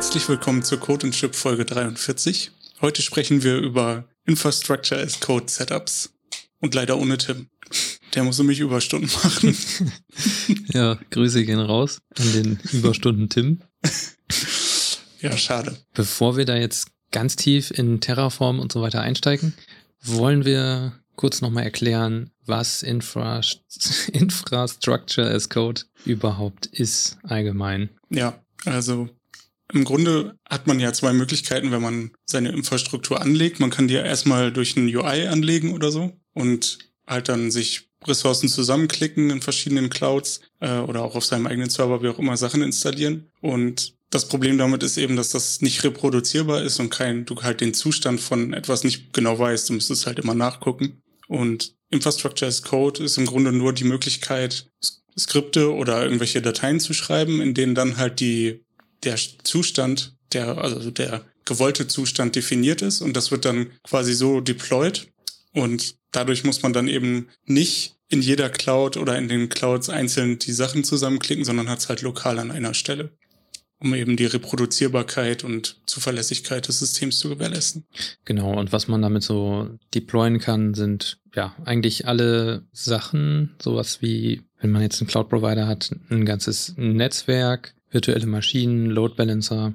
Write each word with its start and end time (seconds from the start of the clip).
Herzlich 0.00 0.30
willkommen 0.30 0.62
zur 0.62 0.80
Code 0.80 1.08
and 1.08 1.14
Chip 1.14 1.34
Folge 1.34 1.66
43. 1.66 2.52
Heute 2.80 3.02
sprechen 3.02 3.42
wir 3.42 3.58
über 3.58 4.08
Infrastructure 4.24 4.98
as 4.98 5.20
Code 5.20 5.44
Setups. 5.46 6.14
Und 6.58 6.74
leider 6.74 6.96
ohne 6.96 7.18
Tim. 7.18 7.50
Der 8.14 8.24
muss 8.24 8.38
nämlich 8.38 8.60
Überstunden 8.60 9.10
machen. 9.12 9.54
ja, 10.72 10.98
Grüße 11.10 11.44
gehen 11.44 11.60
raus 11.60 12.00
an 12.18 12.32
den 12.32 12.58
Überstunden 12.72 13.28
Tim. 13.28 13.60
ja, 15.20 15.36
schade. 15.36 15.76
Bevor 15.92 16.38
wir 16.38 16.46
da 16.46 16.56
jetzt 16.56 16.88
ganz 17.10 17.36
tief 17.36 17.70
in 17.70 18.00
Terraform 18.00 18.58
und 18.58 18.72
so 18.72 18.80
weiter 18.80 19.02
einsteigen, 19.02 19.52
wollen 20.00 20.46
wir 20.46 20.94
kurz 21.16 21.42
nochmal 21.42 21.64
erklären, 21.64 22.30
was 22.46 22.82
Infra 22.82 23.42
Infrastructure 24.14 25.30
as 25.30 25.50
Code 25.50 25.82
überhaupt 26.06 26.64
ist 26.64 27.18
allgemein. 27.22 27.90
Ja, 28.08 28.42
also 28.64 29.10
im 29.72 29.84
Grunde 29.84 30.36
hat 30.48 30.66
man 30.66 30.80
ja 30.80 30.92
zwei 30.92 31.12
Möglichkeiten, 31.12 31.70
wenn 31.70 31.82
man 31.82 32.10
seine 32.24 32.50
Infrastruktur 32.50 33.20
anlegt. 33.20 33.60
Man 33.60 33.70
kann 33.70 33.88
die 33.88 33.94
ja 33.94 34.02
erstmal 34.02 34.52
durch 34.52 34.76
ein 34.76 34.94
UI 34.94 35.26
anlegen 35.26 35.72
oder 35.72 35.90
so 35.90 36.12
und 36.34 36.78
halt 37.06 37.28
dann 37.28 37.50
sich 37.50 37.88
Ressourcen 38.06 38.48
zusammenklicken 38.48 39.30
in 39.30 39.42
verschiedenen 39.42 39.90
Clouds 39.90 40.40
äh, 40.60 40.78
oder 40.78 41.02
auch 41.02 41.16
auf 41.16 41.24
seinem 41.24 41.46
eigenen 41.46 41.70
Server, 41.70 42.02
wie 42.02 42.08
auch 42.08 42.18
immer, 42.18 42.36
Sachen 42.36 42.62
installieren. 42.62 43.30
Und 43.40 43.94
das 44.10 44.26
Problem 44.26 44.58
damit 44.58 44.82
ist 44.82 44.96
eben, 44.96 45.16
dass 45.16 45.30
das 45.30 45.60
nicht 45.60 45.84
reproduzierbar 45.84 46.62
ist 46.62 46.80
und 46.80 46.90
kein, 46.90 47.26
du 47.26 47.36
halt 47.42 47.60
den 47.60 47.74
Zustand 47.74 48.20
von 48.20 48.52
etwas 48.54 48.84
nicht 48.84 49.12
genau 49.12 49.38
weißt. 49.38 49.68
Du 49.68 49.74
müsstest 49.74 50.06
halt 50.06 50.18
immer 50.18 50.34
nachgucken. 50.34 51.02
Und 51.28 51.74
Infrastructure 51.90 52.48
as 52.48 52.62
Code 52.62 53.04
ist 53.04 53.18
im 53.18 53.26
Grunde 53.26 53.52
nur 53.52 53.72
die 53.72 53.84
Möglichkeit, 53.84 54.68
Skripte 55.18 55.72
oder 55.72 56.02
irgendwelche 56.02 56.42
Dateien 56.42 56.80
zu 56.80 56.94
schreiben, 56.94 57.40
in 57.40 57.54
denen 57.54 57.74
dann 57.74 57.98
halt 57.98 58.20
die, 58.20 58.64
der 59.04 59.18
Zustand, 59.44 60.16
der, 60.32 60.58
also 60.58 60.90
der 60.90 61.24
gewollte 61.44 61.88
Zustand 61.88 62.36
definiert 62.36 62.82
ist 62.82 63.00
und 63.00 63.16
das 63.16 63.30
wird 63.30 63.44
dann 63.44 63.70
quasi 63.82 64.12
so 64.12 64.40
deployed 64.40 65.08
und 65.52 65.96
dadurch 66.12 66.44
muss 66.44 66.62
man 66.62 66.72
dann 66.72 66.88
eben 66.88 67.28
nicht 67.44 67.96
in 68.08 68.22
jeder 68.22 68.50
Cloud 68.50 68.96
oder 68.96 69.16
in 69.16 69.28
den 69.28 69.48
Clouds 69.48 69.88
einzeln 69.88 70.38
die 70.38 70.52
Sachen 70.52 70.84
zusammenklicken, 70.84 71.44
sondern 71.44 71.68
hat 71.68 71.78
es 71.78 71.88
halt 71.88 72.02
lokal 72.02 72.38
an 72.38 72.50
einer 72.50 72.74
Stelle, 72.74 73.10
um 73.78 73.94
eben 73.94 74.16
die 74.16 74.26
Reproduzierbarkeit 74.26 75.44
und 75.44 75.80
Zuverlässigkeit 75.86 76.66
des 76.66 76.80
Systems 76.80 77.18
zu 77.18 77.28
gewährleisten. 77.28 77.84
Genau, 78.24 78.58
und 78.58 78.72
was 78.72 78.88
man 78.88 79.00
damit 79.00 79.22
so 79.22 79.70
deployen 79.94 80.40
kann, 80.40 80.74
sind 80.74 81.20
ja 81.34 81.54
eigentlich 81.64 82.06
alle 82.08 82.66
Sachen, 82.72 83.54
sowas 83.62 84.02
wie, 84.02 84.42
wenn 84.60 84.70
man 84.70 84.82
jetzt 84.82 85.00
einen 85.00 85.08
Cloud-Provider 85.08 85.68
hat, 85.68 85.94
ein 86.10 86.24
ganzes 86.24 86.74
Netzwerk, 86.76 87.74
virtuelle 87.90 88.26
Maschinen, 88.26 88.86
Load 88.86 89.14
Balancer, 89.16 89.74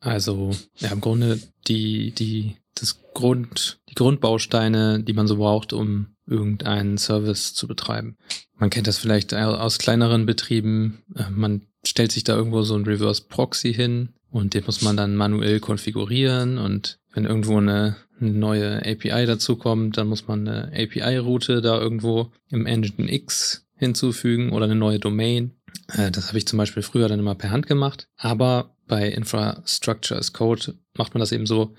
also 0.00 0.50
ja, 0.76 0.90
im 0.90 1.00
Grunde 1.00 1.40
die, 1.66 2.12
die 2.12 2.56
das 2.74 3.00
Grund, 3.14 3.78
die 3.88 3.94
Grundbausteine, 3.94 5.02
die 5.02 5.12
man 5.12 5.26
so 5.26 5.36
braucht, 5.36 5.72
um 5.72 6.08
irgendeinen 6.26 6.98
Service 6.98 7.54
zu 7.54 7.66
betreiben. 7.68 8.16
Man 8.56 8.70
kennt 8.70 8.86
das 8.86 8.98
vielleicht 8.98 9.34
aus 9.34 9.78
kleineren 9.78 10.26
Betrieben. 10.26 11.02
Äh, 11.14 11.30
man 11.30 11.62
stellt 11.84 12.12
sich 12.12 12.24
da 12.24 12.34
irgendwo 12.34 12.62
so 12.62 12.74
ein 12.74 12.84
Reverse 12.84 13.24
Proxy 13.28 13.74
hin 13.74 14.10
und 14.30 14.54
den 14.54 14.64
muss 14.64 14.82
man 14.82 14.96
dann 14.96 15.16
manuell 15.16 15.60
konfigurieren 15.60 16.58
und 16.58 16.98
wenn 17.12 17.24
irgendwo 17.24 17.58
eine, 17.58 17.96
eine 18.20 18.32
neue 18.32 18.78
API 18.78 19.26
dazukommt, 19.26 19.96
dann 19.96 20.08
muss 20.08 20.26
man 20.26 20.48
eine 20.48 20.72
API-Route 20.72 21.60
da 21.60 21.78
irgendwo 21.78 22.32
im 22.50 22.66
Engine 22.66 23.12
X 23.12 23.66
hinzufügen 23.76 24.50
oder 24.52 24.64
eine 24.64 24.74
neue 24.74 24.98
Domain. 24.98 25.52
Äh, 25.92 26.10
das 26.10 26.28
habe 26.28 26.38
ich 26.38 26.46
zum 26.46 26.56
Beispiel 26.56 26.82
früher 26.82 27.08
dann 27.08 27.20
immer 27.20 27.34
per 27.34 27.50
Hand 27.50 27.66
gemacht. 27.66 28.08
Aber 28.16 28.76
bei 28.86 29.08
Infrastructure 29.08 30.18
as 30.18 30.32
Code 30.32 30.74
macht 30.96 31.14
man 31.14 31.20
das 31.20 31.32
eben 31.32 31.46
so, 31.46 31.74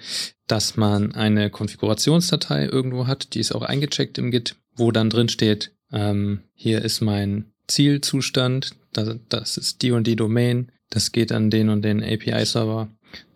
dass 0.47 0.77
man 0.77 1.13
eine 1.13 1.49
Konfigurationsdatei 1.49 2.65
irgendwo 2.65 3.07
hat, 3.07 3.33
die 3.33 3.39
ist 3.39 3.53
auch 3.53 3.61
eingecheckt 3.61 4.17
im 4.17 4.31
Git, 4.31 4.55
wo 4.75 4.91
dann 4.91 5.09
drin 5.09 5.29
steht, 5.29 5.71
ähm, 5.91 6.41
hier 6.53 6.83
ist 6.83 7.01
mein 7.01 7.51
Zielzustand, 7.67 8.71
das, 8.93 9.17
das, 9.29 9.57
ist 9.57 9.81
die 9.81 9.91
und 9.91 10.07
die 10.07 10.15
Domain, 10.15 10.71
das 10.89 11.11
geht 11.11 11.31
an 11.31 11.49
den 11.49 11.69
und 11.69 11.83
den 11.83 12.03
API-Server, 12.03 12.89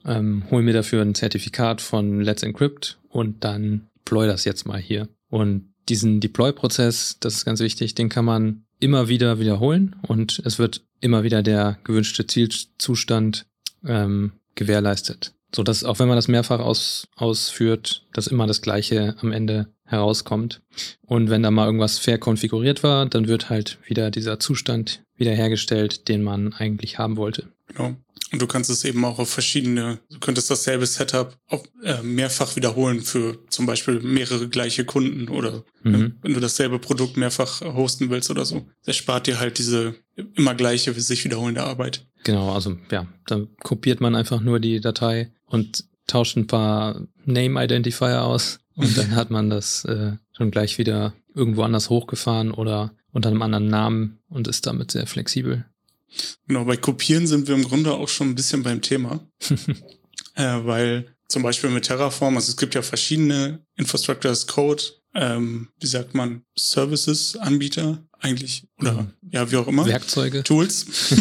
ähm, 0.05 0.43
hol 0.49 0.61
mir 0.61 0.73
dafür 0.73 1.01
ein 1.01 1.15
Zertifikat 1.15 1.81
von 1.81 2.21
Let's 2.21 2.43
Encrypt 2.43 2.99
und 3.09 3.43
dann 3.43 3.89
deploy 3.97 4.27
das 4.27 4.45
jetzt 4.45 4.65
mal 4.65 4.79
hier. 4.79 5.07
Und 5.29 5.73
diesen 5.87 6.19
Deploy-Prozess, 6.19 7.17
das 7.19 7.35
ist 7.35 7.45
ganz 7.45 7.59
wichtig, 7.59 7.95
den 7.95 8.09
kann 8.09 8.25
man 8.25 8.65
immer 8.79 9.07
wieder 9.07 9.39
wiederholen 9.39 9.95
und 10.07 10.41
es 10.45 10.59
wird 10.59 10.81
immer 11.01 11.23
wieder 11.23 11.43
der 11.43 11.77
gewünschte 11.83 12.27
Zielzustand 12.27 13.45
ähm, 13.85 14.33
gewährleistet. 14.55 15.33
So 15.55 15.63
dass 15.63 15.83
auch 15.83 15.99
wenn 15.99 16.07
man 16.07 16.17
das 16.17 16.27
mehrfach 16.27 16.59
aus, 16.59 17.07
ausführt, 17.15 18.05
dass 18.13 18.27
immer 18.27 18.45
das 18.45 18.61
Gleiche 18.61 19.15
am 19.19 19.31
Ende 19.31 19.67
herauskommt. 19.83 20.61
Und 21.01 21.29
wenn 21.29 21.41
da 21.41 21.49
mal 21.49 21.65
irgendwas 21.65 21.97
verkonfiguriert 21.97 22.83
war, 22.83 23.07
dann 23.07 23.27
wird 23.27 23.49
halt 23.49 23.79
wieder 23.85 24.11
dieser 24.11 24.39
Zustand 24.39 25.01
wiederhergestellt, 25.15 26.07
den 26.07 26.21
man 26.21 26.53
eigentlich 26.53 26.99
haben 26.99 27.17
wollte. 27.17 27.47
Genau. 27.67 27.95
Und 28.31 28.41
du 28.41 28.47
kannst 28.47 28.69
es 28.69 28.83
eben 28.85 29.03
auch 29.05 29.17
auf 29.17 29.29
verschiedene, 29.29 29.99
du 30.09 30.19
könntest 30.19 30.51
dasselbe 30.51 30.85
Setup 30.85 31.35
auch, 31.47 31.63
äh, 31.83 32.01
mehrfach 32.03 32.55
wiederholen 32.55 33.01
für 33.01 33.39
zum 33.49 33.65
Beispiel 33.65 33.99
mehrere 34.01 34.47
gleiche 34.47 34.85
Kunden 34.85 35.29
oder 35.29 35.63
mhm. 35.83 35.95
äh, 35.95 36.11
wenn 36.21 36.33
du 36.33 36.39
dasselbe 36.39 36.79
Produkt 36.79 37.17
mehrfach 37.17 37.61
hosten 37.61 38.09
willst 38.09 38.29
oder 38.29 38.45
so. 38.45 38.67
Das 38.85 38.95
spart 38.95 39.27
dir 39.27 39.39
halt 39.39 39.57
diese 39.57 39.95
immer 40.35 40.53
gleiche, 40.53 40.93
sich 40.93 41.25
wiederholende 41.25 41.63
Arbeit. 41.63 42.05
Genau, 42.23 42.53
also 42.53 42.77
ja, 42.91 43.07
dann 43.25 43.47
kopiert 43.63 44.01
man 44.01 44.15
einfach 44.15 44.41
nur 44.41 44.59
die 44.59 44.79
Datei 44.79 45.31
und 45.45 45.85
tauscht 46.05 46.37
ein 46.37 46.47
paar 46.47 47.07
Name-Identifier 47.25 48.23
aus 48.23 48.59
und 48.75 48.97
dann 48.97 49.15
hat 49.15 49.31
man 49.31 49.49
das 49.49 49.85
äh, 49.85 50.13
schon 50.31 50.51
gleich 50.51 50.77
wieder 50.77 51.13
irgendwo 51.33 51.63
anders 51.63 51.89
hochgefahren 51.89 52.51
oder 52.51 52.93
unter 53.11 53.29
einem 53.29 53.41
anderen 53.41 53.67
Namen 53.67 54.19
und 54.29 54.47
ist 54.47 54.67
damit 54.67 54.91
sehr 54.91 55.07
flexibel. 55.07 55.65
Genau, 56.47 56.65
bei 56.65 56.77
Kopieren 56.77 57.27
sind 57.27 57.47
wir 57.47 57.55
im 57.55 57.63
Grunde 57.63 57.93
auch 57.93 58.09
schon 58.09 58.29
ein 58.29 58.35
bisschen 58.35 58.63
beim 58.63 58.81
Thema. 58.81 59.19
äh, 60.35 60.59
weil 60.63 61.15
zum 61.27 61.43
Beispiel 61.43 61.69
mit 61.69 61.85
Terraform, 61.85 62.35
also 62.35 62.49
es 62.49 62.57
gibt 62.57 62.75
ja 62.75 62.81
verschiedene 62.81 63.59
Infrastructure 63.75 64.31
as 64.31 64.47
Code, 64.47 64.83
ähm, 65.13 65.69
wie 65.79 65.87
sagt 65.87 66.15
man, 66.15 66.43
Services, 66.57 67.37
Anbieter 67.37 68.03
eigentlich, 68.19 68.67
oder 68.79 68.93
mhm. 68.93 69.13
ja, 69.31 69.49
wie 69.51 69.57
auch 69.57 69.67
immer. 69.67 69.85
Werkzeuge. 69.85 70.43
Tools, 70.43 70.85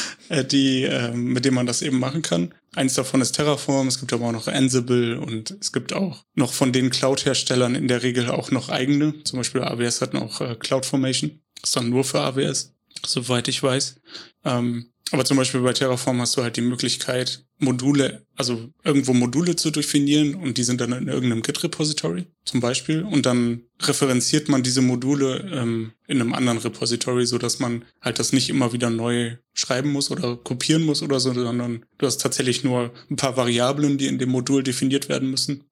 äh, 0.28 0.44
die, 0.44 0.84
äh, 0.84 1.12
mit 1.12 1.44
denen 1.44 1.56
man 1.56 1.66
das 1.66 1.82
eben 1.82 1.98
machen 1.98 2.22
kann. 2.22 2.54
Eins 2.74 2.94
davon 2.94 3.20
ist 3.20 3.32
Terraform, 3.32 3.88
es 3.88 3.98
gibt 3.98 4.12
aber 4.12 4.26
auch 4.26 4.32
noch 4.32 4.46
Ansible 4.46 5.18
und 5.18 5.56
es 5.60 5.72
gibt 5.72 5.92
auch 5.92 6.24
noch 6.34 6.52
von 6.52 6.72
den 6.72 6.90
Cloud-Herstellern 6.90 7.74
in 7.74 7.88
der 7.88 8.02
Regel 8.02 8.30
auch 8.30 8.52
noch 8.52 8.68
eigene. 8.68 9.22
Zum 9.24 9.38
Beispiel 9.38 9.62
AWS 9.62 10.00
hat 10.00 10.14
noch 10.14 10.40
äh, 10.40 10.54
CloudFormation. 10.54 11.40
Das 11.60 11.70
ist 11.70 11.76
dann 11.76 11.90
nur 11.90 12.04
für 12.04 12.20
AWS 12.20 12.72
soweit 13.04 13.48
ich 13.48 13.62
weiß. 13.62 13.96
Ähm, 14.44 14.90
aber 15.12 15.24
zum 15.24 15.36
Beispiel 15.36 15.60
bei 15.60 15.72
Terraform 15.72 16.20
hast 16.20 16.36
du 16.36 16.42
halt 16.42 16.56
die 16.56 16.60
Möglichkeit, 16.60 17.44
Module, 17.58 18.24
also 18.36 18.70
irgendwo 18.84 19.12
Module 19.12 19.56
zu 19.56 19.70
definieren 19.70 20.34
und 20.34 20.56
die 20.56 20.62
sind 20.62 20.80
dann 20.80 20.92
in 20.92 21.08
irgendeinem 21.08 21.42
Git-Repository 21.42 22.26
zum 22.44 22.60
Beispiel 22.60 23.02
und 23.02 23.26
dann 23.26 23.62
referenziert 23.82 24.48
man 24.48 24.62
diese 24.62 24.82
Module 24.82 25.50
ähm, 25.52 25.92
in 26.06 26.20
einem 26.20 26.32
anderen 26.32 26.58
Repository, 26.58 27.26
so 27.26 27.38
dass 27.38 27.58
man 27.58 27.84
halt 28.00 28.18
das 28.18 28.32
nicht 28.32 28.48
immer 28.48 28.72
wieder 28.72 28.88
neu 28.88 29.36
schreiben 29.52 29.90
muss 29.90 30.10
oder 30.10 30.36
kopieren 30.36 30.84
muss 30.84 31.02
oder 31.02 31.18
so, 31.18 31.34
sondern 31.34 31.84
du 31.98 32.06
hast 32.06 32.20
tatsächlich 32.20 32.62
nur 32.62 32.92
ein 33.10 33.16
paar 33.16 33.36
Variablen, 33.36 33.98
die 33.98 34.06
in 34.06 34.18
dem 34.18 34.30
Modul 34.30 34.62
definiert 34.62 35.08
werden 35.08 35.30
müssen. 35.30 35.64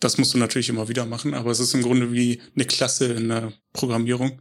Das 0.00 0.16
musst 0.16 0.32
du 0.32 0.38
natürlich 0.38 0.70
immer 0.70 0.88
wieder 0.88 1.04
machen, 1.04 1.34
aber 1.34 1.50
es 1.50 1.60
ist 1.60 1.74
im 1.74 1.82
Grunde 1.82 2.12
wie 2.12 2.40
eine 2.54 2.64
Klasse 2.64 3.12
in 3.12 3.28
der 3.28 3.52
Programmierung 3.72 4.40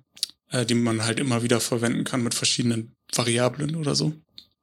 äh, 0.51 0.65
die 0.65 0.75
man 0.75 1.03
halt 1.03 1.19
immer 1.19 1.44
wieder 1.44 1.59
verwenden 1.59 2.03
kann 2.03 2.23
mit 2.23 2.33
verschiedenen 2.33 2.95
Variablen 3.13 3.75
oder 3.75 3.95
so. 3.95 4.13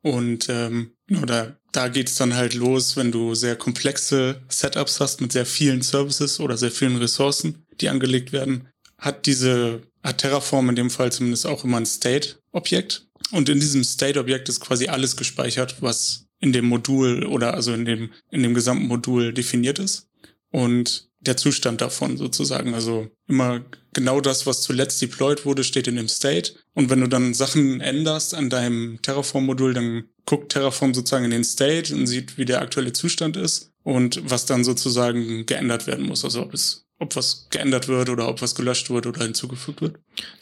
Und 0.02 0.48
ähm, 0.50 0.90
oder 1.22 1.56
da 1.72 1.88
geht's 1.88 2.14
dann 2.16 2.34
halt 2.34 2.54
los, 2.54 2.96
wenn 2.96 3.10
du 3.10 3.34
sehr 3.34 3.56
komplexe 3.56 4.42
Setups 4.48 5.00
hast 5.00 5.20
mit 5.20 5.32
sehr 5.32 5.46
vielen 5.46 5.82
Services 5.82 6.40
oder 6.40 6.56
sehr 6.56 6.70
vielen 6.70 6.96
Ressourcen, 6.96 7.64
die 7.80 7.88
angelegt 7.88 8.32
werden, 8.32 8.68
hat 8.98 9.26
diese 9.26 9.82
hat 10.02 10.18
Terraform 10.18 10.68
in 10.68 10.76
dem 10.76 10.90
Fall 10.90 11.10
zumindest 11.10 11.46
auch 11.46 11.64
immer 11.64 11.78
ein 11.78 11.86
State-Objekt. 11.86 13.06
Und 13.30 13.48
in 13.48 13.58
diesem 13.58 13.82
State-Objekt 13.82 14.50
ist 14.50 14.60
quasi 14.60 14.88
alles 14.88 15.16
gespeichert, 15.16 15.76
was 15.80 16.26
in 16.40 16.52
dem 16.52 16.66
Modul 16.66 17.24
oder 17.24 17.54
also 17.54 17.72
in 17.72 17.86
dem, 17.86 18.10
in 18.30 18.42
dem 18.42 18.52
gesamten 18.52 18.86
Modul 18.86 19.32
definiert 19.32 19.78
ist. 19.78 20.08
Und 20.50 21.08
der 21.26 21.36
Zustand 21.36 21.80
davon 21.80 22.16
sozusagen. 22.16 22.74
Also 22.74 23.08
immer 23.26 23.64
genau 23.92 24.20
das, 24.20 24.46
was 24.46 24.62
zuletzt 24.62 25.00
deployed 25.02 25.44
wurde, 25.44 25.64
steht 25.64 25.86
in 25.86 25.96
dem 25.96 26.08
State. 26.08 26.52
Und 26.74 26.90
wenn 26.90 27.00
du 27.00 27.08
dann 27.08 27.34
Sachen 27.34 27.80
änderst 27.80 28.34
an 28.34 28.50
deinem 28.50 29.00
Terraform-Modul, 29.02 29.74
dann 29.74 30.04
guckt 30.26 30.52
Terraform 30.52 30.94
sozusagen 30.94 31.24
in 31.24 31.30
den 31.30 31.44
State 31.44 31.94
und 31.94 32.06
sieht, 32.06 32.38
wie 32.38 32.44
der 32.44 32.60
aktuelle 32.60 32.92
Zustand 32.92 33.36
ist 33.36 33.72
und 33.82 34.20
was 34.24 34.46
dann 34.46 34.64
sozusagen 34.64 35.46
geändert 35.46 35.86
werden 35.86 36.06
muss. 36.06 36.24
Also 36.24 36.42
ob 36.42 36.54
es 36.54 36.83
ob 36.98 37.16
was 37.16 37.48
geändert 37.50 37.88
wird 37.88 38.08
oder 38.08 38.28
ob 38.28 38.40
was 38.40 38.54
gelöscht 38.54 38.88
wird 38.90 39.06
oder 39.06 39.22
hinzugefügt 39.24 39.80
wird. 39.82 39.96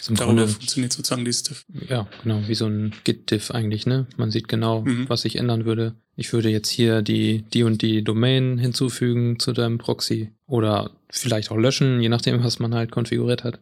Im 0.08 0.14
Darüber 0.16 0.24
Grunde, 0.42 0.48
funktioniert 0.48 0.92
sozusagen 0.92 1.24
dieses 1.24 1.42
Diff. 1.44 1.64
ja, 1.88 2.06
genau, 2.22 2.42
wie 2.46 2.54
so 2.54 2.66
ein 2.66 2.92
Git-Diff 3.04 3.50
eigentlich, 3.50 3.86
ne? 3.86 4.06
Man 4.16 4.30
sieht 4.30 4.48
genau, 4.48 4.82
Mhm. 4.82 5.08
was 5.08 5.22
sich 5.22 5.36
ändern 5.36 5.64
würde. 5.64 5.94
Ich 6.16 6.32
würde 6.32 6.50
jetzt 6.50 6.68
hier 6.68 7.00
die, 7.02 7.42
die 7.52 7.62
und 7.62 7.80
die 7.82 8.04
Domain 8.04 8.58
hinzufügen 8.58 9.38
zu 9.38 9.52
deinem 9.52 9.78
Proxy 9.78 10.30
oder 10.46 10.90
vielleicht 11.10 11.50
auch 11.50 11.56
löschen, 11.56 12.00
je 12.02 12.08
nachdem, 12.10 12.42
was 12.44 12.58
man 12.58 12.74
halt 12.74 12.90
konfiguriert 12.90 13.44
hat. 13.44 13.58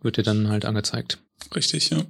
Wird 0.00 0.16
dir 0.16 0.24
dann 0.24 0.48
halt 0.48 0.64
angezeigt. 0.64 1.18
Richtig, 1.54 1.90
ja. 1.90 2.02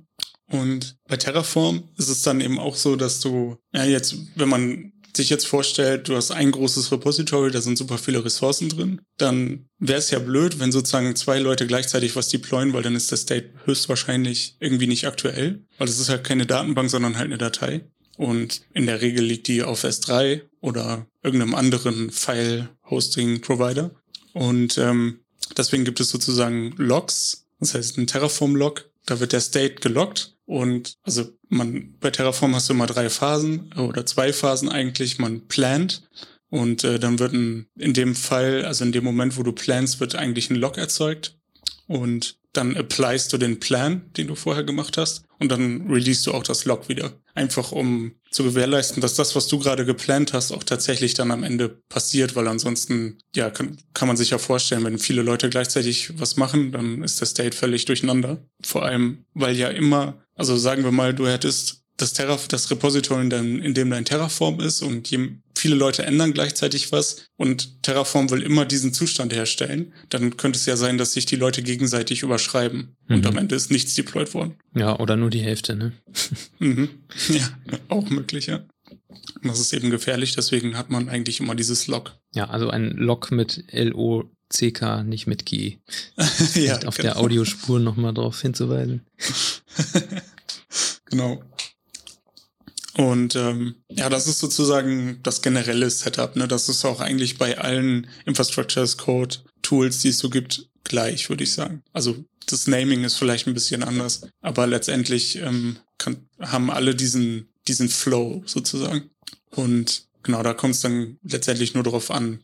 Und 0.50 0.96
bei 1.08 1.16
Terraform 1.16 1.82
ist 1.96 2.08
es 2.08 2.22
dann 2.22 2.40
eben 2.40 2.58
auch 2.58 2.74
so, 2.76 2.96
dass 2.96 3.20
du, 3.20 3.56
ja, 3.74 3.84
jetzt, 3.84 4.16
wenn 4.34 4.48
man 4.48 4.92
sich 5.16 5.30
jetzt 5.30 5.46
vorstellt, 5.46 6.08
du 6.08 6.16
hast 6.16 6.30
ein 6.30 6.50
großes 6.50 6.90
Repository, 6.92 7.50
da 7.50 7.60
sind 7.60 7.78
super 7.78 7.98
viele 7.98 8.24
Ressourcen 8.24 8.68
drin, 8.68 9.00
dann 9.18 9.66
wäre 9.78 9.98
es 9.98 10.10
ja 10.10 10.18
blöd, 10.18 10.58
wenn 10.58 10.72
sozusagen 10.72 11.14
zwei 11.16 11.38
Leute 11.38 11.66
gleichzeitig 11.66 12.16
was 12.16 12.28
deployen, 12.28 12.72
weil 12.72 12.82
dann 12.82 12.96
ist 12.96 13.10
der 13.10 13.18
State 13.18 13.50
höchstwahrscheinlich 13.64 14.56
irgendwie 14.60 14.86
nicht 14.86 15.06
aktuell, 15.06 15.64
weil 15.78 15.88
es 15.88 15.98
ist 15.98 16.08
halt 16.08 16.24
keine 16.24 16.46
Datenbank, 16.46 16.90
sondern 16.90 17.16
halt 17.16 17.26
eine 17.26 17.38
Datei. 17.38 17.84
Und 18.16 18.62
in 18.74 18.86
der 18.86 19.00
Regel 19.00 19.24
liegt 19.24 19.48
die 19.48 19.62
auf 19.62 19.84
S3 19.84 20.42
oder 20.60 21.06
irgendeinem 21.22 21.54
anderen 21.54 22.10
File-Hosting-Provider. 22.10 23.90
Und 24.34 24.78
ähm, 24.78 25.20
deswegen 25.56 25.84
gibt 25.84 25.98
es 26.00 26.10
sozusagen 26.10 26.74
Logs, 26.76 27.46
das 27.58 27.74
heißt 27.74 27.98
ein 27.98 28.06
Terraform-Log, 28.06 28.90
da 29.06 29.18
wird 29.18 29.32
der 29.32 29.40
State 29.40 29.76
geloggt 29.76 30.31
und 30.46 30.96
also 31.02 31.32
man 31.48 31.94
bei 32.00 32.10
Terraform 32.10 32.54
hast 32.54 32.68
du 32.68 32.74
immer 32.74 32.86
drei 32.86 33.08
Phasen 33.08 33.72
oder 33.74 34.04
zwei 34.06 34.32
Phasen 34.32 34.68
eigentlich. 34.68 35.18
Man 35.18 35.46
plant 35.46 36.08
und 36.50 36.84
äh, 36.84 36.98
dann 36.98 37.18
wird 37.18 37.32
ein, 37.32 37.66
in 37.78 37.94
dem 37.94 38.14
Fall, 38.14 38.64
also 38.64 38.84
in 38.84 38.92
dem 38.92 39.04
Moment, 39.04 39.36
wo 39.36 39.42
du 39.42 39.52
planst, 39.52 40.00
wird 40.00 40.14
eigentlich 40.14 40.50
ein 40.50 40.56
Log 40.56 40.76
erzeugt 40.78 41.38
und 41.86 42.36
dann 42.52 42.76
applyst 42.76 43.32
du 43.32 43.38
den 43.38 43.60
Plan, 43.60 44.02
den 44.16 44.26
du 44.26 44.34
vorher 44.34 44.64
gemacht 44.64 44.96
hast 44.98 45.24
und 45.38 45.50
dann 45.50 45.90
release 45.90 46.24
du 46.24 46.32
auch 46.32 46.42
das 46.42 46.64
Log 46.64 46.88
wieder. 46.88 47.12
Einfach 47.34 47.72
um 47.72 48.12
zu 48.30 48.44
gewährleisten, 48.44 49.00
dass 49.00 49.14
das, 49.14 49.34
was 49.34 49.48
du 49.48 49.58
gerade 49.58 49.84
geplant 49.84 50.32
hast, 50.32 50.52
auch 50.52 50.62
tatsächlich 50.62 51.14
dann 51.14 51.30
am 51.30 51.42
Ende 51.42 51.68
passiert, 51.88 52.36
weil 52.36 52.48
ansonsten, 52.48 53.18
ja, 53.34 53.50
kann, 53.50 53.78
kann 53.94 54.08
man 54.08 54.16
sich 54.16 54.30
ja 54.30 54.38
vorstellen, 54.38 54.84
wenn 54.84 54.98
viele 54.98 55.22
Leute 55.22 55.48
gleichzeitig 55.50 56.18
was 56.18 56.36
machen, 56.36 56.72
dann 56.72 57.02
ist 57.02 57.20
der 57.20 57.26
State 57.26 57.56
völlig 57.56 57.84
durcheinander. 57.86 58.44
Vor 58.62 58.84
allem, 58.84 59.24
weil 59.34 59.56
ja 59.56 59.68
immer, 59.68 60.22
also 60.34 60.56
sagen 60.56 60.84
wir 60.84 60.92
mal, 60.92 61.14
du 61.14 61.26
hättest 61.26 61.81
das 62.02 62.12
Terra, 62.12 62.38
das 62.48 62.70
Repository, 62.70 63.22
in, 63.22 63.30
dem, 63.30 63.62
in 63.62 63.74
dem 63.74 63.90
dein 63.90 64.04
Terraform 64.04 64.60
ist 64.60 64.82
und 64.82 65.08
je, 65.10 65.30
viele 65.56 65.74
Leute 65.76 66.02
ändern 66.04 66.32
gleichzeitig 66.34 66.92
was 66.92 67.26
und 67.36 67.82
Terraform 67.82 68.30
will 68.30 68.42
immer 68.42 68.64
diesen 68.66 68.92
Zustand 68.92 69.32
herstellen, 69.32 69.92
dann 70.08 70.36
könnte 70.36 70.58
es 70.58 70.66
ja 70.66 70.76
sein, 70.76 70.98
dass 70.98 71.12
sich 71.12 71.24
die 71.26 71.36
Leute 71.36 71.62
gegenseitig 71.62 72.22
überschreiben 72.22 72.96
und 73.08 73.20
Mhm. 73.20 73.26
am 73.26 73.36
Ende 73.38 73.54
ist 73.54 73.70
nichts 73.70 73.94
deployed 73.94 74.34
worden. 74.34 74.56
Ja, 74.74 74.98
oder 74.98 75.16
nur 75.16 75.30
die 75.30 75.40
Hälfte, 75.40 75.76
ne? 75.76 75.92
Mhm. 76.58 76.88
Ja, 77.28 77.48
auch 77.88 78.10
möglich, 78.10 78.46
ja. 78.46 78.64
Und 79.42 79.48
das 79.48 79.60
ist 79.60 79.72
eben 79.72 79.90
gefährlich, 79.90 80.34
deswegen 80.34 80.76
hat 80.76 80.90
man 80.90 81.08
eigentlich 81.08 81.40
immer 81.40 81.54
dieses 81.54 81.86
Log. 81.86 82.12
Ja, 82.34 82.48
also 82.50 82.68
ein 82.70 82.90
Log 82.90 83.30
mit 83.30 83.64
L-O-C-K, 83.68 85.02
nicht 85.04 85.26
mit 85.26 85.46
G. 85.46 85.78
ja, 86.54 86.76
auf 86.86 86.96
genau. 86.96 87.14
der 87.14 87.18
Audiospur 87.18 87.78
nochmal 87.78 88.14
drauf 88.14 88.40
hinzuweisen. 88.40 89.02
genau. 91.06 91.42
Und 92.96 93.36
ähm, 93.36 93.76
ja, 93.90 94.08
das 94.10 94.26
ist 94.26 94.38
sozusagen 94.38 95.20
das 95.22 95.40
generelle 95.40 95.88
Setup. 95.88 96.36
Ne? 96.36 96.46
Das 96.46 96.68
ist 96.68 96.84
auch 96.84 97.00
eigentlich 97.00 97.38
bei 97.38 97.58
allen 97.58 98.06
Infrastructure 98.26 98.82
as 98.82 98.98
Code 98.98 99.36
Tools, 99.62 100.00
die 100.00 100.08
es 100.08 100.18
so 100.18 100.28
gibt, 100.28 100.68
gleich, 100.84 101.28
würde 101.28 101.44
ich 101.44 101.52
sagen. 101.52 101.82
Also 101.92 102.24
das 102.46 102.66
Naming 102.66 103.04
ist 103.04 103.14
vielleicht 103.14 103.46
ein 103.46 103.54
bisschen 103.54 103.82
anders, 103.82 104.22
aber 104.40 104.66
letztendlich 104.66 105.36
ähm, 105.36 105.78
kann, 105.96 106.28
haben 106.40 106.70
alle 106.70 106.94
diesen, 106.94 107.48
diesen 107.66 107.88
Flow 107.88 108.42
sozusagen. 108.46 109.10
Und 109.50 110.06
genau, 110.22 110.42
da 110.42 110.52
kommt 110.52 110.74
es 110.74 110.80
dann 110.80 111.18
letztendlich 111.22 111.74
nur 111.74 111.84
darauf 111.84 112.10
an, 112.10 112.40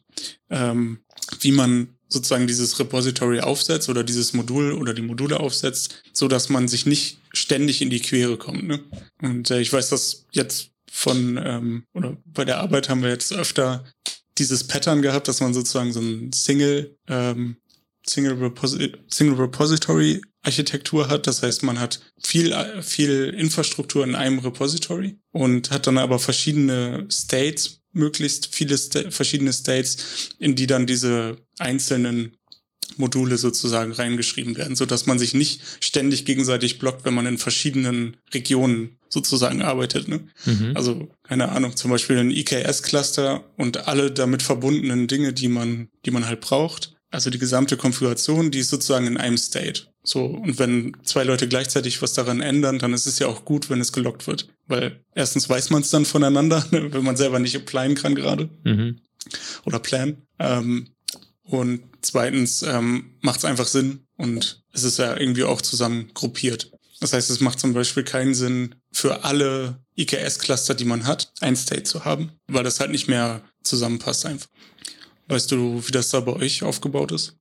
ähm, 0.51 1.01
wie 1.41 1.53
man 1.53 1.89
sozusagen 2.09 2.47
dieses 2.47 2.79
Repository 2.79 3.41
aufsetzt 3.41 3.89
oder 3.89 4.03
dieses 4.03 4.33
Modul 4.33 4.73
oder 4.73 4.95
die 4.95 5.03
Module 5.03 5.41
aufsetzt, 5.41 6.03
so 6.13 6.27
dass 6.27 6.49
man 6.49 6.69
sich 6.69 6.87
nicht 6.87 7.19
ständig 7.39 7.81
in 7.83 7.91
die 7.91 8.01
Quere 8.01 8.37
kommt. 8.37 8.67
Ne? 8.67 8.81
Und 9.23 9.51
äh, 9.51 9.61
ich 9.61 9.73
weiß, 9.73 9.89
dass 9.89 10.27
jetzt 10.33 10.71
von 10.91 11.41
ähm, 11.43 11.85
oder 11.95 12.17
bei 12.25 12.45
der 12.45 12.59
Arbeit 12.59 12.89
haben 12.89 13.03
wir 13.03 13.11
jetzt 13.11 13.33
öfter 13.33 13.85
dieses 14.39 14.65
Pattern 14.65 15.03
gehabt, 15.03 15.29
dass 15.29 15.41
man 15.41 15.55
sozusagen 15.55 15.93
so 15.93 16.01
ein 16.01 16.33
Single 16.33 16.97
ähm, 17.09 17.57
Single, 18.07 18.35
Reposi 18.35 18.93
Single 19.09 19.37
Repository 19.37 20.23
Architektur 20.43 21.09
hat. 21.09 21.27
Das 21.27 21.43
heißt, 21.43 21.63
man 21.63 21.79
hat 21.79 22.01
viel, 22.23 22.55
viel 22.81 23.35
Infrastruktur 23.37 24.05
in 24.05 24.15
einem 24.15 24.39
Repository 24.39 25.19
und 25.33 25.71
hat 25.71 25.87
dann 25.87 25.99
aber 25.99 26.19
verschiedene 26.19 27.07
States, 27.11 27.81
möglichst 27.93 28.55
viele 28.55 28.79
Sta 28.79 29.11
verschiedene 29.11 29.53
States, 29.53 30.31
in 30.39 30.55
die 30.55 30.67
dann 30.67 30.87
diese 30.87 31.37
einzelnen 31.59 32.38
Module 32.97 33.39
sozusagen 33.39 33.93
reingeschrieben 33.93 34.57
werden, 34.57 34.77
so 34.77 34.87
dass 34.87 35.07
man 35.07 35.19
sich 35.19 35.35
nicht 35.35 35.61
ständig 35.81 36.25
gegenseitig 36.25 36.79
blockt, 36.79 37.05
wenn 37.05 37.15
man 37.15 37.27
in 37.27 37.39
verschiedenen 37.39 38.17
Regionen 38.33 38.99
sozusagen 39.09 39.63
arbeitet. 39.63 40.09
Ne? 40.09 40.21
Mhm. 40.45 40.73
Also, 40.75 41.09
keine 41.23 41.51
Ahnung, 41.51 41.77
zum 41.77 41.91
Beispiel 41.91 42.19
ein 42.19 42.31
IKS-Cluster 42.31 43.45
und 43.57 43.89
alle 43.89 44.11
damit 44.11 44.43
verbundenen 44.43 45.07
Dinge, 45.07 45.33
die 45.33 45.49
man, 45.49 45.89
die 46.05 46.11
man 46.11 46.27
halt 46.27 46.41
braucht. 46.41 46.95
Also 47.11 47.31
die 47.31 47.39
gesamte 47.39 47.79
Konfiguration, 47.79 48.51
die 48.51 48.59
ist 48.59 48.69
sozusagen 48.69 49.07
in 49.07 49.17
einem 49.17 49.39
State. 49.39 49.85
So, 50.03 50.27
und 50.27 50.59
wenn 50.59 50.95
zwei 51.05 51.25
Leute 51.25 51.49
gleichzeitig 51.49 52.03
was 52.03 52.13
daran 52.13 52.41
ändern, 52.43 52.79
dann 52.79 52.93
ist 52.93 53.07
es 53.07 53.19
ja 53.19 53.27
auch 53.29 53.45
gut, 53.47 53.71
wenn 53.71 53.81
es 53.81 53.93
gelockt 53.93 54.27
wird. 54.27 54.49
Weil 54.67 55.03
erstens 55.15 55.49
weiß 55.49 55.71
man 55.71 55.83
es 55.83 55.91
dann 55.91 56.05
voneinander, 56.05 56.67
ne, 56.71 56.93
wenn 56.93 57.05
man 57.05 57.17
selber 57.17 57.39
nicht 57.39 57.57
applyen 57.57 57.95
kann 57.95 58.15
gerade 58.15 58.51
Mhm. 58.65 58.99
oder 59.65 59.79
plan. 59.79 60.19
Ähm, 60.39 60.89
und 61.49 61.83
zweitens 62.03 62.63
ähm, 62.63 63.17
macht 63.21 63.39
es 63.39 63.45
einfach 63.45 63.67
Sinn 63.67 64.07
und 64.17 64.63
es 64.73 64.85
ist 64.85 64.99
ja 64.99 65.17
irgendwie 65.17 65.45
auch 65.45 65.63
zusammen 65.63 66.11
gruppiert. 66.13 66.71
Das 67.01 67.13
heißt, 67.13 67.31
es 67.31 67.41
macht 67.41 67.59
zum 67.59 67.73
Beispiel 67.73 68.05
keinen 68.05 68.35
Sinn, 68.35 68.75
für 68.91 69.25
alle 69.25 69.79
IKS-Cluster, 69.97 70.75
die 70.75 70.85
man 70.85 71.07
hat, 71.07 71.33
ein 71.41 71.57
State 71.57 71.85
zu 71.85 72.05
haben, 72.05 72.33
weil 72.49 72.65
das 72.65 72.81
halt 72.81 72.91
nicht 72.91 73.09
mehr 73.09 73.43
zusammenpasst 73.63 74.27
einfach. 74.27 74.49
Weißt 75.29 75.51
du, 75.53 75.87
wie 75.87 75.93
das 75.93 76.11
da 76.11 76.21
bei 76.21 76.33
euch 76.33 76.63
aufgebaut 76.63 77.13
ist? 77.13 77.37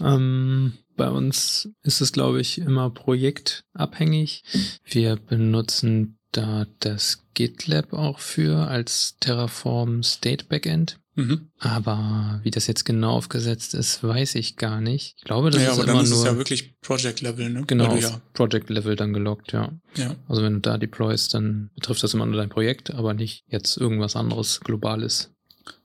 Ähm, 0.00 0.74
bei 0.96 1.08
uns 1.08 1.68
ist 1.82 2.00
es, 2.00 2.12
glaube 2.12 2.40
ich, 2.40 2.58
immer 2.58 2.90
projektabhängig. 2.90 4.44
Wir 4.84 5.16
benutzen 5.16 6.18
da 6.32 6.66
das 6.80 7.24
GitLab 7.34 7.92
auch 7.92 8.18
für 8.18 8.68
als 8.68 9.16
Terraform 9.20 10.02
State 10.02 10.44
Backend. 10.46 10.99
Mhm. 11.14 11.50
Aber 11.58 12.40
wie 12.44 12.50
das 12.50 12.66
jetzt 12.66 12.84
genau 12.84 13.12
aufgesetzt 13.12 13.74
ist, 13.74 14.02
weiß 14.02 14.36
ich 14.36 14.56
gar 14.56 14.80
nicht. 14.80 15.16
Ich 15.18 15.24
glaube, 15.24 15.50
das 15.50 15.62
ja, 15.62 15.68
ist 15.68 15.74
aber 15.74 15.86
dann 15.86 15.96
immer 15.96 16.04
ist 16.04 16.10
es 16.10 16.18
nur 16.18 16.26
ja 16.26 16.36
wirklich 16.36 16.78
Project-Level, 16.80 17.50
ne? 17.50 17.64
genau 17.66 17.86
auf 17.86 18.20
Project 18.32 18.70
Level 18.70 18.96
dann 18.96 19.12
gelockt, 19.12 19.52
ja. 19.52 19.72
ja, 19.96 20.04
ja. 20.04 20.16
Also 20.28 20.42
wenn 20.42 20.54
du 20.54 20.60
da 20.60 20.78
deployst, 20.78 21.34
dann 21.34 21.70
betrifft 21.74 22.02
das 22.02 22.14
immer 22.14 22.26
nur 22.26 22.36
dein 22.36 22.48
Projekt, 22.48 22.90
aber 22.90 23.14
nicht 23.14 23.44
jetzt 23.48 23.76
irgendwas 23.76 24.16
anderes 24.16 24.60
Globales. 24.60 25.32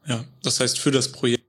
Ja, 0.05 0.24
das 0.44 0.60
heißt, 0.60 0.79
für 0.79 0.91
das 0.91 1.12
Projekt 1.12 1.46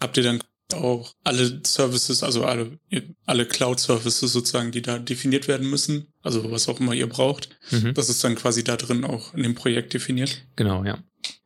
habt 0.00 0.16
ihr 0.16 0.22
dann 0.24 0.40
auch 0.74 1.14
alle 1.24 1.60
Services, 1.66 2.22
also 2.22 2.44
alle, 2.44 2.78
alle 3.26 3.46
Cloud-Services 3.46 4.32
sozusagen, 4.32 4.70
die 4.70 4.82
da 4.82 4.98
definiert 4.98 5.48
werden 5.48 5.68
müssen, 5.68 6.06
also 6.22 6.50
was 6.50 6.68
auch 6.68 6.80
immer 6.80 6.94
ihr 6.94 7.08
braucht. 7.08 7.48
Mhm. 7.70 7.94
Das 7.94 8.08
ist 8.08 8.22
dann 8.22 8.34
quasi 8.34 8.64
da 8.64 8.76
drin 8.76 9.04
auch 9.04 9.34
in 9.34 9.42
dem 9.42 9.54
Projekt 9.54 9.94
definiert. 9.94 10.42
Genau, 10.56 10.84
ja. 10.84 10.98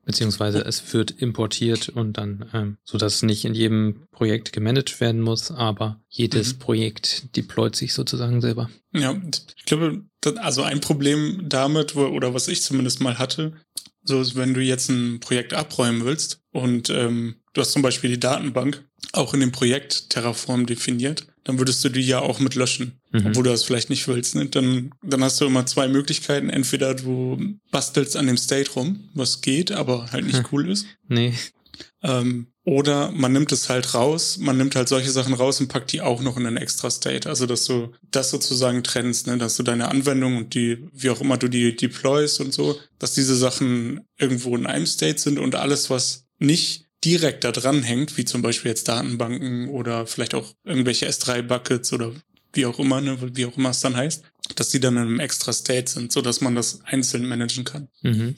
Beziehungsweise 0.04 0.58
es 0.60 0.92
wird 0.92 1.10
importiert 1.12 1.88
und 1.88 2.18
dann, 2.18 2.50
ähm, 2.52 2.76
so 2.84 2.98
dass 2.98 3.16
es 3.16 3.22
nicht 3.22 3.44
in 3.46 3.54
jedem 3.54 4.06
Projekt 4.12 4.52
gemanagt 4.52 5.00
werden 5.00 5.22
muss, 5.22 5.50
aber 5.50 5.98
jedes 6.08 6.54
Mhm. 6.54 6.58
Projekt 6.58 7.36
deployt 7.36 7.74
sich 7.74 7.94
sozusagen 7.94 8.42
selber. 8.42 8.68
Ja, 8.92 9.18
ich 9.56 9.64
glaube, 9.64 10.02
das, 10.20 10.36
also 10.36 10.62
ein 10.62 10.80
Problem 10.80 11.48
damit, 11.48 11.96
oder 11.96 12.34
was 12.34 12.48
ich 12.48 12.60
zumindest 12.62 13.00
mal 13.00 13.18
hatte, 13.18 13.54
so 14.02 14.20
ist, 14.20 14.36
wenn 14.36 14.52
du 14.52 14.60
jetzt 14.60 14.90
ein 14.90 15.20
Projekt 15.20 15.54
abräumen 15.54 16.04
willst 16.04 16.42
und 16.52 16.90
ähm, 16.90 17.36
du 17.54 17.62
hast 17.62 17.72
zum 17.72 17.80
Beispiel 17.80 18.10
die 18.10 18.20
Datenbank 18.20 18.84
auch 19.12 19.32
in 19.32 19.40
dem 19.40 19.52
Projekt 19.52 20.10
Terraform 20.10 20.66
definiert, 20.66 21.26
dann 21.44 21.58
würdest 21.58 21.82
du 21.82 21.88
die 21.88 22.02
ja 22.02 22.20
auch 22.20 22.40
mit 22.40 22.54
löschen, 22.54 23.00
Mhm. 23.14 23.26
obwohl 23.28 23.44
du 23.44 23.50
das 23.50 23.64
vielleicht 23.64 23.88
nicht 23.90 24.06
willst. 24.08 24.34
Ne? 24.34 24.46
Dann, 24.46 24.90
dann 25.02 25.22
hast 25.24 25.40
du 25.40 25.46
immer 25.46 25.64
zwei 25.66 25.88
Möglichkeiten. 25.88 26.50
Entweder 26.50 26.94
du 26.94 27.56
bastelst 27.70 28.16
an 28.16 28.26
dem 28.26 28.36
State 28.36 28.72
rum, 28.72 29.08
was 29.14 29.40
geht, 29.40 29.70
aber 29.72 30.10
halt 30.12 30.26
nicht 30.26 30.38
Hm. 30.38 30.46
cool 30.52 30.68
ist. 30.70 30.84
Nee, 31.08 31.32
Ähm, 32.02 32.48
oder 32.64 33.10
man 33.12 33.32
nimmt 33.32 33.50
es 33.52 33.68
halt 33.68 33.94
raus, 33.94 34.38
man 34.38 34.56
nimmt 34.56 34.74
halt 34.76 34.88
solche 34.88 35.10
Sachen 35.10 35.34
raus 35.34 35.60
und 35.60 35.68
packt 35.68 35.92
die 35.92 36.00
auch 36.00 36.22
noch 36.22 36.36
in 36.36 36.46
einen 36.46 36.56
extra 36.56 36.90
State. 36.90 37.28
Also, 37.28 37.46
dass 37.46 37.64
du 37.64 37.92
das 38.10 38.30
sozusagen 38.30 38.82
trennst, 38.82 39.26
ne? 39.26 39.38
dass 39.38 39.56
du 39.56 39.62
deine 39.62 39.88
Anwendung 39.88 40.36
und 40.36 40.54
die, 40.54 40.86
wie 40.92 41.10
auch 41.10 41.20
immer 41.20 41.36
du 41.36 41.48
die 41.48 41.76
deployst 41.76 42.40
und 42.40 42.52
so, 42.54 42.78
dass 42.98 43.12
diese 43.14 43.36
Sachen 43.36 44.00
irgendwo 44.18 44.56
in 44.56 44.66
einem 44.66 44.86
State 44.86 45.18
sind 45.20 45.38
und 45.38 45.54
alles, 45.56 45.90
was 45.90 46.24
nicht 46.38 46.86
direkt 47.04 47.44
da 47.44 47.52
dran 47.52 47.82
hängt, 47.82 48.16
wie 48.16 48.24
zum 48.24 48.40
Beispiel 48.40 48.70
jetzt 48.70 48.88
Datenbanken 48.88 49.68
oder 49.68 50.06
vielleicht 50.06 50.34
auch 50.34 50.54
irgendwelche 50.64 51.06
S3-Buckets 51.08 51.92
oder 51.92 52.12
wie 52.54 52.66
auch 52.66 52.78
immer, 52.78 53.00
ne, 53.00 53.16
wie 53.34 53.46
auch 53.46 53.56
immer 53.56 53.70
es 53.70 53.80
dann 53.80 53.96
heißt, 53.96 54.24
dass 54.56 54.70
die 54.70 54.80
dann 54.80 54.96
in 54.96 55.02
einem 55.02 55.20
extra 55.20 55.52
State 55.52 55.90
sind, 55.90 56.12
so 56.12 56.22
dass 56.22 56.40
man 56.40 56.54
das 56.54 56.80
einzeln 56.84 57.26
managen 57.26 57.64
kann. 57.64 57.88
Mhm. 58.02 58.34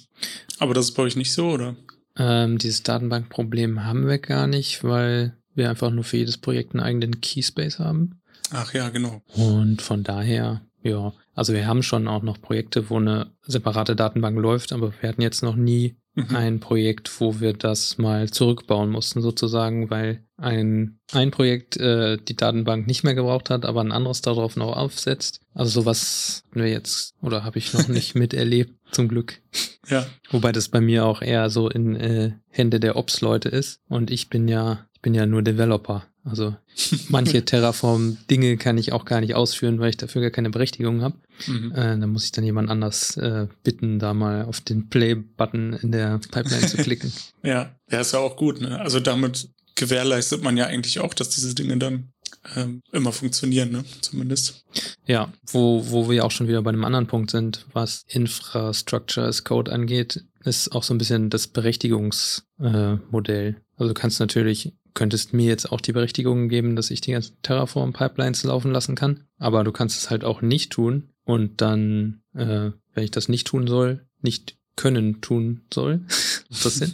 Aber 0.59 0.75
das 0.75 0.87
ist 0.87 0.95
bei 0.95 1.03
euch 1.03 1.17
nicht 1.17 1.33
so, 1.33 1.51
oder? 1.51 1.77
Ähm, 2.17 2.59
dieses 2.59 2.83
Datenbankproblem 2.83 3.85
haben 3.85 4.07
wir 4.07 4.19
gar 4.19 4.47
nicht, 4.47 4.83
weil 4.85 5.37
wir 5.55 5.71
einfach 5.71 5.91
nur 5.91 6.05
für 6.05 6.17
jedes 6.17 6.39
Projekt 6.39 6.75
einen 6.75 6.83
eigenen 6.83 7.21
Keyspace 7.21 7.79
haben. 7.79 8.21
Ach 8.51 8.73
ja, 8.75 8.89
genau. 8.91 9.23
Und 9.35 9.83
von 9.83 10.03
daher, 10.03 10.63
ja, 10.83 11.13
also 11.35 11.53
wir 11.53 11.67
haben 11.67 11.83
schon 11.83 12.09
auch 12.09 12.23
noch 12.23 12.41
Projekte, 12.41 12.89
wo 12.91 12.97
eine 12.97 13.33
separate 13.43 13.97
Datenbank 13.97 14.39
läuft, 14.39 14.73
aber 14.73 14.93
wir 15.01 15.09
hatten 15.09 15.23
jetzt 15.23 15.43
noch 15.43 15.57
nie 15.57 15.97
Mhm. 16.17 16.35
ein 16.35 16.61
Projekt, 16.61 17.21
wo 17.21 17.41
wir 17.41 17.53
das 17.53 17.99
mal 17.99 18.31
zurückbauen 18.31 18.91
mussten, 18.91 19.21
sozusagen, 19.21 19.91
weil 19.91 20.25
ein, 20.39 20.99
ein 21.13 21.31
Projekt 21.31 21.77
äh, 21.77 22.17
die 22.17 22.35
Datenbank 22.35 22.87
nicht 22.87 23.05
mehr 23.05 23.15
gebraucht 23.15 23.51
hat, 23.51 23.67
aber 23.67 23.83
ein 23.83 23.93
anderes 23.93 24.23
darauf 24.23 24.57
noch 24.57 24.75
aufsetzt. 24.75 25.41
Also 25.53 25.83
sowas 25.83 26.43
hatten 26.47 26.61
wir 26.61 26.71
jetzt 26.71 27.15
oder 27.21 27.45
habe 27.45 27.59
ich 27.59 27.75
noch 27.75 27.89
nicht 27.89 28.15
miterlebt, 28.17 28.73
zum 28.93 29.09
Glück. 29.09 29.41
Ja, 29.89 30.07
Wobei 30.31 30.53
das 30.53 30.69
bei 30.69 30.81
mir 30.81 31.05
auch 31.05 31.21
eher 31.21 31.51
so 31.51 31.69
in 31.69 31.97
äh, 31.97 32.33
Hände 32.49 32.81
der 32.81 32.97
Ops-Leute 32.97 33.51
ist. 33.51 33.81
Und 33.89 34.11
ich 34.11 34.31
bin 34.31 34.49
ja, 34.49 34.87
ich 34.95 35.03
bin 35.03 35.15
ja 35.15 35.27
nur 35.27 35.43
Developer. 35.43 36.07
Also 36.25 36.57
manche 37.09 37.45
Terraform-Dinge 37.45 38.57
kann 38.57 38.79
ich 38.79 38.93
auch 38.93 39.05
gar 39.05 39.21
nicht 39.21 39.35
ausführen, 39.35 39.79
weil 39.79 39.91
ich 39.91 39.97
dafür 39.97 40.23
gar 40.23 40.31
keine 40.31 40.51
Berechtigung 40.51 41.03
habe. 41.03 41.19
Mhm. 41.47 41.73
Äh, 41.73 41.99
da 41.99 42.07
muss 42.07 42.25
ich 42.25 42.33
dann 42.33 42.45
jemand 42.45 42.71
anders 42.71 43.17
äh, 43.17 43.49
bitten, 43.63 43.99
da 43.99 44.15
mal 44.15 44.45
auf 44.45 44.61
den 44.61 44.89
Play-Button 44.89 45.75
in 45.75 45.93
der 45.93 46.21
Pipeline 46.31 46.67
zu 46.67 46.77
klicken. 46.79 47.13
ja, 47.43 47.75
ja, 47.91 48.01
ist 48.01 48.13
ja 48.13 48.21
auch 48.21 48.37
gut. 48.37 48.61
Ne? 48.61 48.81
Also 48.81 49.01
damit 49.01 49.49
gewährleistet 49.75 50.43
man 50.43 50.57
ja 50.57 50.67
eigentlich 50.67 51.01
auch, 51.01 51.15
dass 51.15 51.31
diese 51.31 51.55
Dinge 51.55 51.77
dann 51.77 52.13
ähm, 52.55 52.83
immer 52.93 53.13
funktionieren, 53.13 53.71
ne? 53.71 53.85
Zumindest. 54.01 54.65
Ja, 55.07 55.33
wo, 55.47 55.91
wo 55.91 56.11
wir 56.11 56.25
auch 56.25 56.31
schon 56.31 56.49
wieder 56.49 56.63
bei 56.63 56.71
einem 56.71 56.85
anderen 56.85 57.07
Punkt 57.07 57.31
sind, 57.31 57.67
was 57.73 58.05
Infrastructure 58.09 59.27
as 59.27 59.45
Code 59.45 59.73
angeht, 59.73 60.25
ist 60.45 60.73
auch 60.73 60.83
so 60.83 60.95
ein 60.95 60.99
bisschen 60.99 61.31
das 61.31 61.49
Berechtigungsmodell. 61.49 63.49
Äh, 63.49 63.55
also 63.77 63.93
du 63.93 64.01
kannst 64.01 64.21
natürlich, 64.21 64.75
könntest 64.95 65.35
mir 65.35 65.47
jetzt 65.47 65.71
auch 65.71 65.81
die 65.81 65.93
Berechtigung 65.93 66.49
geben, 66.49 66.77
dass 66.77 66.91
ich 66.91 67.01
die 67.01 67.13
ganzen 67.13 67.37
Terraform-Pipelines 67.43 68.45
laufen 68.45 68.73
lassen 68.73 68.95
kann, 68.95 69.25
aber 69.39 69.65
du 69.65 69.73
kannst 69.73 69.99
es 69.99 70.11
halt 70.11 70.25
auch 70.25 70.43
nicht 70.43 70.73
tun 70.73 71.11
und 71.27 71.61
dann, 71.61 72.23
äh, 72.35 72.71
wenn 72.95 73.05
ich 73.05 73.11
das 73.11 73.29
nicht 73.29 73.47
tun 73.47 73.67
soll, 73.67 74.07
nicht 74.23 74.57
können 74.77 75.21
tun 75.21 75.63
soll, 75.73 76.01
das 76.49 76.77
Sinn? 76.77 76.93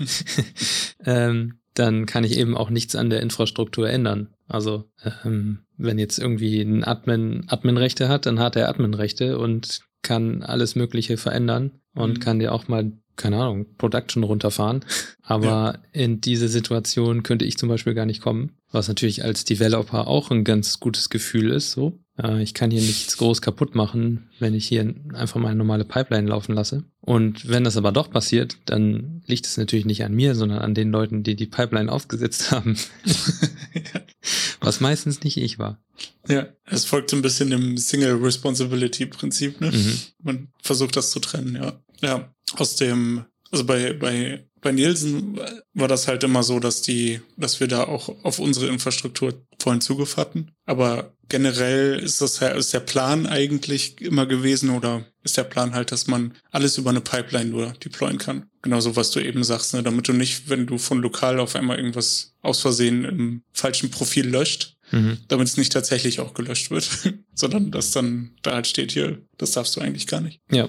ähm, 1.04 1.58
dann 1.74 2.06
kann 2.06 2.24
ich 2.24 2.36
eben 2.36 2.56
auch 2.56 2.70
nichts 2.70 2.96
an 2.96 3.08
der 3.10 3.20
Infrastruktur 3.20 3.88
ändern. 3.88 4.28
Also 4.48 4.90
ähm, 5.24 5.60
wenn 5.76 5.98
jetzt 5.98 6.18
irgendwie 6.18 6.60
ein 6.60 6.84
Admin 6.84 7.44
Adminrechte 7.48 8.08
hat, 8.08 8.26
dann 8.26 8.40
hat 8.40 8.56
er 8.56 8.68
Adminrechte 8.68 9.38
und 9.38 9.80
kann 10.02 10.42
alles 10.42 10.74
Mögliche 10.74 11.16
verändern 11.16 11.70
und 11.94 12.18
Mhm. 12.18 12.20
kann 12.20 12.38
dir 12.40 12.52
auch 12.52 12.68
mal, 12.68 12.92
keine 13.16 13.36
Ahnung, 13.36 13.66
Production 13.78 14.22
runterfahren. 14.22 14.84
Aber 15.22 15.78
in 15.92 16.20
diese 16.20 16.48
Situation 16.48 17.22
könnte 17.22 17.44
ich 17.44 17.56
zum 17.56 17.68
Beispiel 17.68 17.94
gar 17.94 18.06
nicht 18.06 18.20
kommen, 18.20 18.52
was 18.70 18.88
natürlich 18.88 19.24
als 19.24 19.44
Developer 19.44 20.06
auch 20.08 20.30
ein 20.30 20.44
ganz 20.44 20.78
gutes 20.80 21.08
Gefühl 21.08 21.50
ist. 21.50 21.72
So, 21.72 21.98
ich 22.40 22.52
kann 22.52 22.71
hier 22.71 22.83
nichts 22.83 23.16
groß 23.16 23.40
kaputt 23.40 23.75
machen, 23.75 24.28
wenn 24.38 24.54
ich 24.54 24.66
hier 24.66 24.95
einfach 25.14 25.40
mal 25.40 25.49
eine 25.49 25.57
normale 25.57 25.85
Pipeline 25.85 26.28
laufen 26.28 26.54
lasse. 26.54 26.85
Und 27.00 27.49
wenn 27.49 27.64
das 27.64 27.78
aber 27.78 27.90
doch 27.90 28.11
passiert, 28.11 28.59
dann 28.66 29.23
liegt 29.26 29.47
es 29.47 29.57
natürlich 29.57 29.87
nicht 29.87 30.04
an 30.04 30.12
mir, 30.12 30.35
sondern 30.35 30.59
an 30.59 30.75
den 30.75 30.90
Leuten, 30.90 31.23
die 31.23 31.37
die 31.37 31.47
Pipeline 31.47 31.90
aufgesetzt 31.90 32.50
haben, 32.50 32.76
was 34.61 34.81
meistens 34.81 35.23
nicht 35.23 35.38
ich 35.38 35.59
war. 35.59 35.83
ja, 36.28 36.49
es 36.66 36.85
folgt 36.85 37.11
so 37.11 37.16
ein 37.16 37.23
bisschen 37.23 37.50
dem 37.50 37.78
Single 37.78 38.16
Responsibility 38.16 39.07
Prinzip, 39.07 39.61
ne? 39.61 39.71
Mhm. 39.71 39.99
Man 40.23 40.49
versucht 40.62 40.97
das 40.97 41.11
zu 41.11 41.19
trennen, 41.19 41.57
ja. 41.57 41.81
Ja, 42.02 42.35
aus 42.57 42.76
dem, 42.76 43.25
also 43.50 43.64
bei, 43.64 43.95
bei, 43.95 44.47
bei 44.61 44.73
Nielsen 44.73 45.40
war 45.73 45.88
das 45.88 46.09
halt 46.09 46.25
immer 46.25 46.42
so, 46.42 46.61
dass 46.61 46.83
die, 46.83 47.21
dass 47.37 47.59
wir 47.61 47.69
da 47.69 47.85
auch 47.85 48.09
auf 48.23 48.38
unsere 48.38 48.69
Infrastruktur 48.69 49.47
vollen 49.59 49.81
Zugriff 49.81 50.16
hatten. 50.16 50.52
Aber 50.66 51.16
generell 51.32 51.98
ist 51.98 52.20
das 52.20 52.38
ja, 52.40 52.48
ist 52.48 52.72
der 52.72 52.80
Plan 52.80 53.26
eigentlich 53.26 54.00
immer 54.00 54.26
gewesen 54.26 54.70
oder 54.70 55.04
ist 55.24 55.36
der 55.36 55.44
Plan 55.44 55.74
halt, 55.74 55.90
dass 55.90 56.06
man 56.06 56.34
alles 56.50 56.78
über 56.78 56.90
eine 56.90 57.00
Pipeline 57.00 57.50
nur 57.50 57.72
deployen 57.72 58.18
kann. 58.18 58.50
Genauso, 58.60 58.94
was 58.96 59.10
du 59.10 59.18
eben 59.18 59.42
sagst, 59.42 59.72
ne? 59.74 59.82
damit 59.82 60.06
du 60.06 60.12
nicht, 60.12 60.48
wenn 60.50 60.66
du 60.66 60.76
von 60.78 61.00
lokal 61.00 61.40
auf 61.40 61.56
einmal 61.56 61.78
irgendwas 61.78 62.34
aus 62.42 62.60
Versehen 62.60 63.04
im 63.04 63.42
falschen 63.52 63.90
Profil 63.90 64.28
löscht, 64.28 64.76
Mhm. 64.94 65.16
damit 65.28 65.48
es 65.48 65.56
nicht 65.56 65.72
tatsächlich 65.72 66.20
auch 66.20 66.34
gelöscht 66.34 66.70
wird, 66.70 66.86
sondern 67.34 67.70
dass 67.70 67.92
dann 67.92 68.32
da 68.42 68.52
halt 68.52 68.66
steht 68.66 68.92
hier, 68.92 69.22
das 69.38 69.52
darfst 69.52 69.74
du 69.74 69.80
eigentlich 69.80 70.06
gar 70.06 70.20
nicht. 70.20 70.38
Ja. 70.50 70.68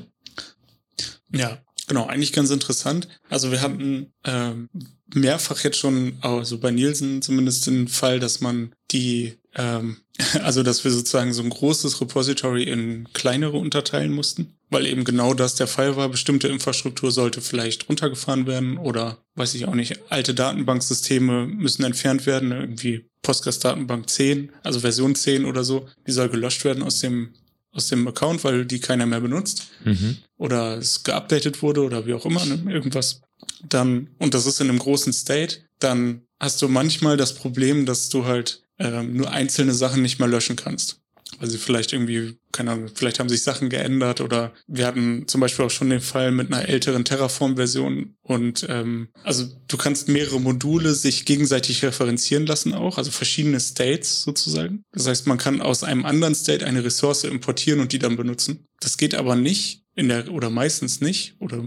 Ja, 1.35 1.61
genau, 1.87 2.05
eigentlich 2.05 2.31
ganz 2.31 2.49
interessant. 2.49 3.09
Also 3.27 3.51
wir 3.51 3.59
hatten 3.59 4.13
ähm, 4.23 4.69
mehrfach 5.13 5.61
jetzt 5.65 5.77
schon, 5.77 6.19
also 6.21 6.57
bei 6.57 6.71
Nielsen 6.71 7.21
zumindest 7.21 7.67
den 7.67 7.89
Fall, 7.89 8.21
dass 8.21 8.39
man 8.39 8.73
die, 8.91 9.39
ähm, 9.55 9.97
also 10.43 10.63
dass 10.63 10.83
wir 10.83 10.91
sozusagen 10.91 11.33
so 11.33 11.41
ein 11.41 11.49
großes 11.49 11.99
Repository 12.01 12.63
in 12.63 13.07
kleinere 13.13 13.57
unterteilen 13.57 14.11
mussten, 14.11 14.53
weil 14.69 14.85
eben 14.85 15.03
genau 15.03 15.33
das 15.33 15.55
der 15.55 15.67
Fall 15.67 15.95
war. 15.95 16.09
Bestimmte 16.09 16.47
Infrastruktur 16.47 17.11
sollte 17.11 17.41
vielleicht 17.41 17.89
runtergefahren 17.89 18.45
werden 18.45 18.77
oder 18.77 19.17
weiß 19.35 19.55
ich 19.55 19.65
auch 19.67 19.75
nicht, 19.75 19.99
alte 20.09 20.33
Datenbanksysteme 20.33 21.47
müssen 21.47 21.83
entfernt 21.83 22.25
werden, 22.25 22.51
irgendwie 22.51 23.05
Postgres-Datenbank 23.23 24.09
10, 24.09 24.51
also 24.63 24.81
Version 24.81 25.15
10 25.15 25.45
oder 25.45 25.63
so, 25.63 25.87
die 26.05 26.11
soll 26.11 26.29
gelöscht 26.29 26.63
werden 26.65 26.83
aus 26.83 26.99
dem 26.99 27.33
aus 27.71 27.87
dem 27.87 28.07
Account, 28.07 28.43
weil 28.43 28.65
die 28.65 28.79
keiner 28.79 29.07
mehr 29.07 29.19
benutzt 29.19 29.69
Mhm. 29.83 30.17
oder 30.37 30.77
es 30.77 31.01
geupdatet 31.01 31.63
wurde 31.63 31.81
oder 31.81 32.05
wie 32.05 32.13
auch 32.13 32.25
immer, 32.25 32.45
ne, 32.45 32.71
irgendwas, 32.71 33.21
dann, 33.67 34.11
und 34.19 34.35
das 34.35 34.45
ist 34.45 34.61
in 34.61 34.69
einem 34.69 34.77
großen 34.77 35.11
State, 35.11 35.61
dann 35.79 36.21
hast 36.39 36.61
du 36.61 36.67
manchmal 36.67 37.17
das 37.17 37.33
Problem, 37.33 37.87
dass 37.87 38.09
du 38.09 38.25
halt 38.25 38.62
ähm, 38.79 39.15
nur 39.15 39.31
einzelne 39.31 39.73
Sachen 39.73 40.01
nicht 40.01 40.19
mehr 40.19 40.27
löschen 40.27 40.55
kannst. 40.55 40.99
Weil 41.39 41.49
sie 41.49 41.57
vielleicht 41.57 41.93
irgendwie, 41.93 42.37
keine 42.51 42.71
Ahnung, 42.71 42.89
vielleicht 42.93 43.19
haben 43.19 43.29
sich 43.29 43.41
Sachen 43.41 43.69
geändert 43.69 44.21
oder 44.21 44.53
wir 44.67 44.85
hatten 44.85 45.27
zum 45.27 45.41
Beispiel 45.41 45.65
auch 45.65 45.71
schon 45.71 45.89
den 45.89 45.99
Fall 45.99 46.31
mit 46.31 46.53
einer 46.53 46.69
älteren 46.69 47.05
Terraform-Version 47.05 48.15
und 48.21 48.65
ähm, 48.69 49.09
also 49.23 49.47
du 49.67 49.77
kannst 49.77 50.09
mehrere 50.09 50.39
Module 50.39 50.93
sich 50.93 51.25
gegenseitig 51.25 51.83
referenzieren 51.83 52.45
lassen 52.45 52.73
auch, 52.73 52.97
also 52.97 53.09
verschiedene 53.09 53.59
States 53.59 54.21
sozusagen. 54.21 54.83
Das 54.91 55.07
heißt, 55.07 55.25
man 55.25 55.37
kann 55.37 55.59
aus 55.61 55.83
einem 55.83 56.05
anderen 56.05 56.35
State 56.35 56.65
eine 56.65 56.83
Ressource 56.83 57.23
importieren 57.23 57.79
und 57.79 57.93
die 57.93 57.99
dann 57.99 58.15
benutzen. 58.15 58.65
Das 58.79 58.97
geht 58.97 59.15
aber 59.15 59.35
nicht 59.35 59.83
in 59.95 60.09
der 60.09 60.31
oder 60.31 60.49
meistens 60.49 61.01
nicht 61.01 61.35
oder 61.39 61.63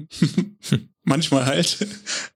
manchmal 1.05 1.47
halt. 1.47 1.87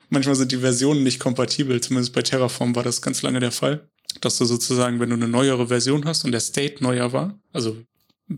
manchmal 0.08 0.36
sind 0.36 0.52
die 0.52 0.58
Versionen 0.58 1.02
nicht 1.02 1.20
kompatibel. 1.20 1.80
Zumindest 1.80 2.12
bei 2.12 2.22
Terraform 2.22 2.74
war 2.74 2.82
das 2.82 3.02
ganz 3.02 3.22
lange 3.22 3.40
der 3.40 3.52
Fall, 3.52 3.88
dass 4.20 4.38
du 4.38 4.44
sozusagen, 4.44 5.00
wenn 5.00 5.10
du 5.10 5.16
eine 5.16 5.28
neuere 5.28 5.68
Version 5.68 6.04
hast 6.04 6.24
und 6.24 6.32
der 6.32 6.40
State 6.40 6.82
neuer 6.82 7.12
war, 7.12 7.38
also 7.52 7.76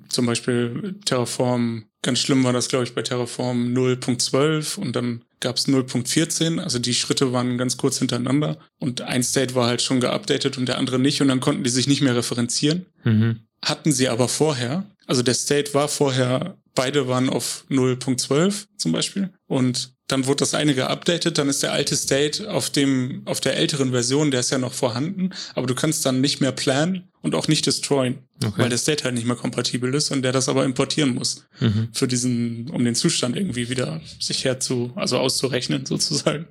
zum 0.08 0.26
Beispiel 0.26 0.98
Terraform, 1.04 1.84
ganz 2.02 2.18
schlimm 2.18 2.44
war 2.44 2.52
das, 2.52 2.68
glaube 2.68 2.84
ich, 2.84 2.94
bei 2.94 3.02
Terraform 3.02 3.74
0.12 3.74 4.78
und 4.78 4.96
dann 4.96 5.24
gab 5.40 5.56
es 5.56 5.68
0.14, 5.68 6.60
also 6.60 6.78
die 6.78 6.94
Schritte 6.94 7.32
waren 7.32 7.58
ganz 7.58 7.76
kurz 7.76 7.98
hintereinander 7.98 8.58
und 8.78 9.02
ein 9.02 9.22
State 9.22 9.54
war 9.54 9.66
halt 9.66 9.82
schon 9.82 10.00
geupdatet 10.00 10.56
und 10.56 10.66
der 10.66 10.78
andere 10.78 10.98
nicht 10.98 11.20
und 11.20 11.28
dann 11.28 11.40
konnten 11.40 11.64
die 11.64 11.70
sich 11.70 11.86
nicht 11.86 12.00
mehr 12.00 12.16
referenzieren 12.16 12.86
Mhm. 13.04 13.40
hatten 13.64 13.92
sie 13.92 14.08
aber 14.08 14.28
vorher. 14.28 14.86
Also 15.06 15.22
der 15.22 15.34
State 15.34 15.74
war 15.74 15.88
vorher, 15.88 16.56
beide 16.74 17.08
waren 17.08 17.28
auf 17.30 17.64
0.12 17.70 18.66
zum 18.76 18.92
Beispiel. 18.92 19.30
Und 19.46 19.92
dann 20.08 20.26
wurde 20.26 20.38
das 20.40 20.54
eine 20.54 20.74
geupdatet, 20.74 21.38
dann 21.38 21.48
ist 21.48 21.62
der 21.62 21.72
alte 21.72 21.96
State 21.96 22.50
auf 22.50 22.68
dem, 22.70 23.22
auf 23.24 23.40
der 23.40 23.56
älteren 23.56 23.92
Version, 23.92 24.30
der 24.30 24.40
ist 24.40 24.50
ja 24.50 24.58
noch 24.58 24.72
vorhanden, 24.74 25.30
aber 25.54 25.66
du 25.66 25.74
kannst 25.74 26.04
dann 26.04 26.20
nicht 26.20 26.40
mehr 26.40 26.52
planen 26.52 27.08
und 27.22 27.34
auch 27.34 27.48
nicht 27.48 27.66
destroyen, 27.66 28.18
Okay. 28.44 28.52
weil 28.62 28.68
der 28.68 28.78
State 28.78 29.04
halt 29.04 29.14
nicht 29.14 29.26
mehr 29.26 29.36
kompatibel 29.36 29.94
ist 29.94 30.10
und 30.10 30.22
der 30.22 30.32
das 30.32 30.48
aber 30.48 30.64
importieren 30.64 31.14
muss 31.14 31.46
Mhm. 31.60 31.88
für 31.92 32.08
diesen, 32.08 32.68
um 32.70 32.84
den 32.84 32.94
Zustand 32.94 33.36
irgendwie 33.36 33.70
wieder 33.70 34.00
sich 34.20 34.44
herzu, 34.44 34.92
also 34.96 35.18
auszurechnen 35.18 35.86
sozusagen. 35.86 36.46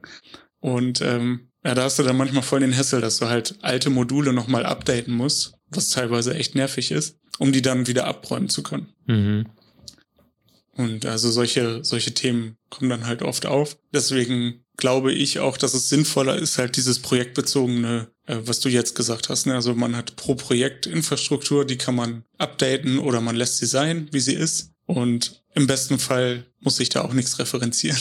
Und 0.59 1.01
ähm, 1.01 1.49
ja, 1.63 1.75
da 1.75 1.83
hast 1.83 1.99
du 1.99 2.03
dann 2.03 2.17
manchmal 2.17 2.43
voll 2.43 2.61
den 2.61 2.75
Hassel, 2.75 3.01
dass 3.01 3.17
du 3.17 3.27
halt 3.27 3.55
alte 3.61 3.89
Module 3.89 4.33
nochmal 4.33 4.65
updaten 4.65 5.13
musst, 5.13 5.53
was 5.69 5.89
teilweise 5.89 6.33
echt 6.33 6.55
nervig 6.55 6.91
ist, 6.91 7.17
um 7.37 7.51
die 7.51 7.61
dann 7.61 7.85
wieder 7.87 8.05
abräumen 8.05 8.49
zu 8.49 8.63
können. 8.63 8.87
Mhm. 9.05 9.45
Und 10.75 11.05
also 11.05 11.29
solche, 11.31 11.83
solche 11.83 12.13
Themen 12.13 12.55
kommen 12.69 12.89
dann 12.89 13.05
halt 13.05 13.21
oft 13.21 13.45
auf. 13.45 13.77
Deswegen 13.93 14.63
glaube 14.77 15.11
ich 15.13 15.39
auch, 15.39 15.57
dass 15.57 15.73
es 15.73 15.89
sinnvoller 15.89 16.37
ist, 16.37 16.57
halt 16.57 16.77
dieses 16.77 16.99
projektbezogene, 16.99 18.07
äh, 18.25 18.37
was 18.45 18.61
du 18.61 18.69
jetzt 18.69 18.95
gesagt 18.95 19.29
hast. 19.29 19.45
Ne? 19.45 19.53
Also 19.53 19.75
man 19.75 19.95
hat 19.95 20.15
pro 20.15 20.35
Projekt 20.35 20.85
Infrastruktur, 20.87 21.65
die 21.65 21.77
kann 21.77 21.95
man 21.95 22.23
updaten 22.37 22.99
oder 22.99 23.21
man 23.21 23.35
lässt 23.35 23.57
sie 23.57 23.65
sein, 23.65 24.07
wie 24.11 24.19
sie 24.19 24.33
ist. 24.33 24.71
Und 24.85 25.43
im 25.53 25.67
besten 25.67 25.99
Fall 25.99 26.45
muss 26.59 26.77
sich 26.77 26.89
da 26.89 27.01
auch 27.01 27.13
nichts 27.13 27.37
referenzieren. 27.39 27.99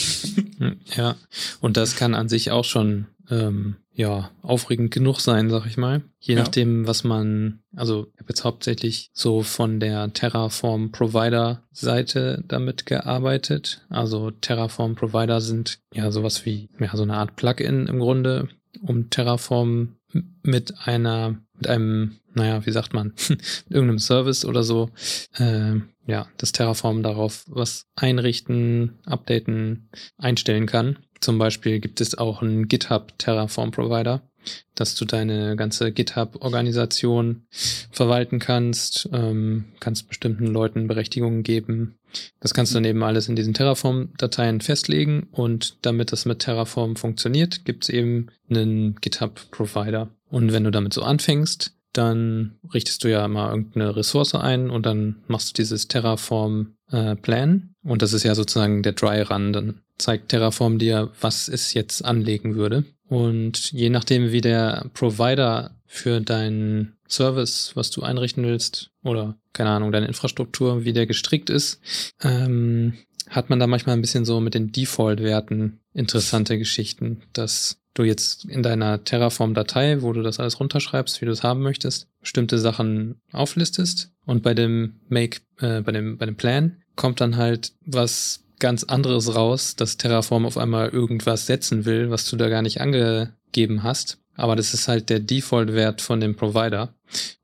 Hm, 0.57 0.79
Ja, 0.95 1.17
und 1.59 1.77
das 1.77 1.95
kann 1.95 2.13
an 2.15 2.29
sich 2.29 2.51
auch 2.51 2.65
schon 2.65 3.07
ähm, 3.29 3.75
ja, 4.01 4.31
aufregend 4.41 4.89
genug 4.89 5.19
sein, 5.19 5.51
sag 5.51 5.67
ich 5.67 5.77
mal. 5.77 6.01
Je 6.19 6.33
Ja. 6.33 6.41
nachdem, 6.41 6.87
was 6.87 7.03
man, 7.03 7.59
also 7.75 8.07
ich 8.13 8.19
habe 8.19 8.29
jetzt 8.29 8.43
hauptsächlich 8.43 9.11
so 9.13 9.43
von 9.43 9.79
der 9.79 10.11
Terraform 10.11 10.91
Provider 10.91 11.61
Seite 11.71 12.43
damit 12.47 12.87
gearbeitet. 12.87 13.85
Also 13.89 14.31
Terraform 14.31 14.95
Provider 14.95 15.39
sind 15.39 15.77
ja 15.93 16.11
sowas 16.11 16.47
wie, 16.47 16.67
ja, 16.79 16.95
so 16.95 17.03
eine 17.03 17.13
Art 17.15 17.35
Plugin 17.35 17.85
im 17.85 17.99
Grunde, 17.99 18.49
um 18.81 19.11
Terraform 19.11 19.97
mit 20.41 20.73
einer, 20.85 21.39
mit 21.53 21.67
einem, 21.67 22.17
naja, 22.33 22.65
wie 22.65 22.71
sagt 22.71 22.93
man, 22.93 23.13
mit 23.29 23.43
irgendeinem 23.69 23.99
Service 23.99 24.45
oder 24.45 24.63
so, 24.63 24.89
äh, 25.37 25.75
ja, 26.07 26.27
das 26.37 26.53
Terraform 26.53 27.03
darauf 27.03 27.45
was 27.47 27.85
einrichten, 27.95 28.97
updaten, 29.05 29.89
einstellen 30.17 30.65
kann. 30.65 30.97
Zum 31.21 31.37
Beispiel 31.37 31.79
gibt 31.79 32.01
es 32.01 32.17
auch 32.17 32.41
einen 32.41 32.67
GitHub 32.67 33.17
Terraform 33.19 33.71
Provider, 33.71 34.21
dass 34.73 34.95
du 34.95 35.05
deine 35.05 35.55
ganze 35.55 35.91
GitHub-Organisation 35.91 37.45
verwalten 37.91 38.39
kannst, 38.39 39.07
ähm, 39.13 39.65
kannst 39.79 40.09
bestimmten 40.09 40.47
Leuten 40.47 40.87
Berechtigungen 40.87 41.43
geben. 41.43 41.99
Das 42.39 42.53
kannst 42.53 42.71
du 42.71 42.75
dann 42.75 42.85
eben 42.85 43.03
alles 43.03 43.29
in 43.29 43.35
diesen 43.35 43.53
Terraform-Dateien 43.53 44.61
festlegen 44.61 45.27
und 45.31 45.77
damit 45.83 46.11
das 46.11 46.25
mit 46.25 46.39
Terraform 46.39 46.95
funktioniert, 46.95 47.65
gibt 47.65 47.83
es 47.83 47.89
eben 47.89 48.27
einen 48.49 48.95
GitHub-Provider. 48.95 50.09
Und 50.29 50.51
wenn 50.53 50.63
du 50.63 50.71
damit 50.71 50.93
so 50.93 51.03
anfängst, 51.03 51.75
dann 51.93 52.57
richtest 52.73 53.03
du 53.03 53.09
ja 53.09 53.27
mal 53.27 53.49
irgendeine 53.49 53.95
Ressource 53.95 54.33
ein 54.35 54.69
und 54.69 54.85
dann 54.85 55.17
machst 55.27 55.49
du 55.49 55.61
dieses 55.61 55.87
Terraform 55.87 56.75
äh, 56.91 57.15
Plan 57.15 57.71
und 57.83 58.01
das 58.01 58.13
ist 58.13 58.23
ja 58.23 58.35
sozusagen 58.35 58.83
der 58.83 58.93
Dry 58.93 59.21
Run. 59.21 59.53
Dann 59.53 59.81
zeigt 59.97 60.29
Terraform 60.29 60.77
dir, 60.77 61.11
was 61.19 61.47
es 61.47 61.73
jetzt 61.73 62.03
anlegen 62.03 62.55
würde. 62.55 62.85
Und 63.07 63.71
je 63.71 63.89
nachdem, 63.89 64.31
wie 64.31 64.41
der 64.41 64.89
Provider 64.93 65.75
für 65.85 66.21
deinen 66.21 66.95
Service, 67.09 67.71
was 67.75 67.91
du 67.91 68.03
einrichten 68.03 68.45
willst, 68.45 68.91
oder 69.03 69.37
keine 69.51 69.71
Ahnung, 69.71 69.91
deine 69.91 70.07
Infrastruktur, 70.07 70.85
wie 70.85 70.93
der 70.93 71.07
gestrickt 71.07 71.49
ist, 71.49 71.81
ähm, 72.21 72.93
hat 73.29 73.49
man 73.49 73.59
da 73.59 73.67
manchmal 73.67 73.95
ein 73.95 74.01
bisschen 74.01 74.25
so 74.25 74.39
mit 74.39 74.53
den 74.53 74.71
Default-Werten 74.71 75.79
interessante 75.93 76.57
Geschichten, 76.57 77.23
dass 77.33 77.80
du 77.93 78.03
jetzt 78.03 78.45
in 78.45 78.63
deiner 78.63 79.03
Terraform-Datei, 79.03 80.01
wo 80.01 80.13
du 80.13 80.21
das 80.21 80.39
alles 80.39 80.59
runterschreibst, 80.59 81.21
wie 81.21 81.25
du 81.25 81.31
es 81.31 81.43
haben 81.43 81.61
möchtest, 81.61 82.07
bestimmte 82.19 82.57
Sachen 82.57 83.19
auflistest 83.31 84.11
und 84.25 84.43
bei 84.43 84.53
dem 84.53 85.01
Make, 85.09 85.41
äh, 85.59 85.81
bei 85.81 85.91
dem, 85.91 86.17
bei 86.17 86.25
dem 86.25 86.35
Plan 86.35 86.77
kommt 86.95 87.21
dann 87.21 87.37
halt 87.37 87.73
was 87.85 88.43
ganz 88.59 88.83
anderes 88.83 89.35
raus, 89.35 89.75
dass 89.75 89.97
Terraform 89.97 90.45
auf 90.45 90.57
einmal 90.57 90.89
irgendwas 90.89 91.47
setzen 91.47 91.85
will, 91.85 92.11
was 92.11 92.29
du 92.29 92.37
da 92.37 92.47
gar 92.47 92.61
nicht 92.61 92.79
angegeben 92.79 93.83
hast. 93.83 94.19
Aber 94.41 94.55
das 94.55 94.73
ist 94.73 94.87
halt 94.87 95.11
der 95.11 95.19
Default-Wert 95.19 96.01
von 96.01 96.19
dem 96.19 96.35
Provider. 96.35 96.95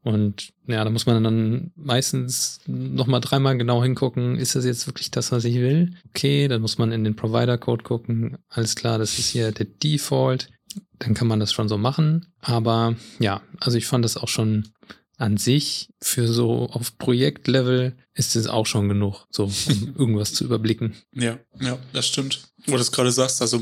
Und 0.01 0.49
ja, 0.65 0.83
da 0.83 0.89
muss 0.89 1.05
man 1.05 1.23
dann 1.23 1.71
meistens 1.75 2.59
nochmal 2.65 3.21
dreimal 3.21 3.55
genau 3.55 3.83
hingucken, 3.83 4.35
ist 4.35 4.55
das 4.55 4.65
jetzt 4.65 4.87
wirklich 4.87 5.11
das, 5.11 5.31
was 5.31 5.45
ich 5.45 5.57
will? 5.57 5.93
Okay, 6.09 6.47
dann 6.47 6.61
muss 6.61 6.79
man 6.79 6.91
in 6.91 7.03
den 7.03 7.15
Provider-Code 7.15 7.83
gucken. 7.83 8.39
Alles 8.49 8.75
klar, 8.75 8.97
das 8.97 9.19
ist 9.19 9.29
hier 9.29 9.51
der 9.51 9.67
Default. 9.67 10.49
Dann 10.97 11.13
kann 11.13 11.27
man 11.27 11.39
das 11.39 11.53
schon 11.53 11.69
so 11.69 11.77
machen. 11.77 12.33
Aber 12.41 12.95
ja, 13.19 13.41
also 13.59 13.77
ich 13.77 13.85
fand 13.85 14.03
das 14.03 14.17
auch 14.17 14.27
schon 14.27 14.67
an 15.17 15.37
sich 15.37 15.89
für 16.01 16.27
so 16.27 16.67
auf 16.71 16.97
Projektlevel 16.97 17.95
ist 18.15 18.35
es 18.35 18.47
auch 18.47 18.65
schon 18.65 18.89
genug, 18.89 19.27
so 19.29 19.43
um 19.43 19.53
irgendwas 19.95 20.33
zu 20.33 20.45
überblicken. 20.45 20.95
Ja, 21.13 21.37
ja, 21.59 21.77
das 21.93 22.07
stimmt. 22.07 22.41
Wo 22.65 22.71
du 22.71 22.79
das 22.79 22.91
gerade 22.91 23.11
sagst, 23.11 23.39
also 23.43 23.61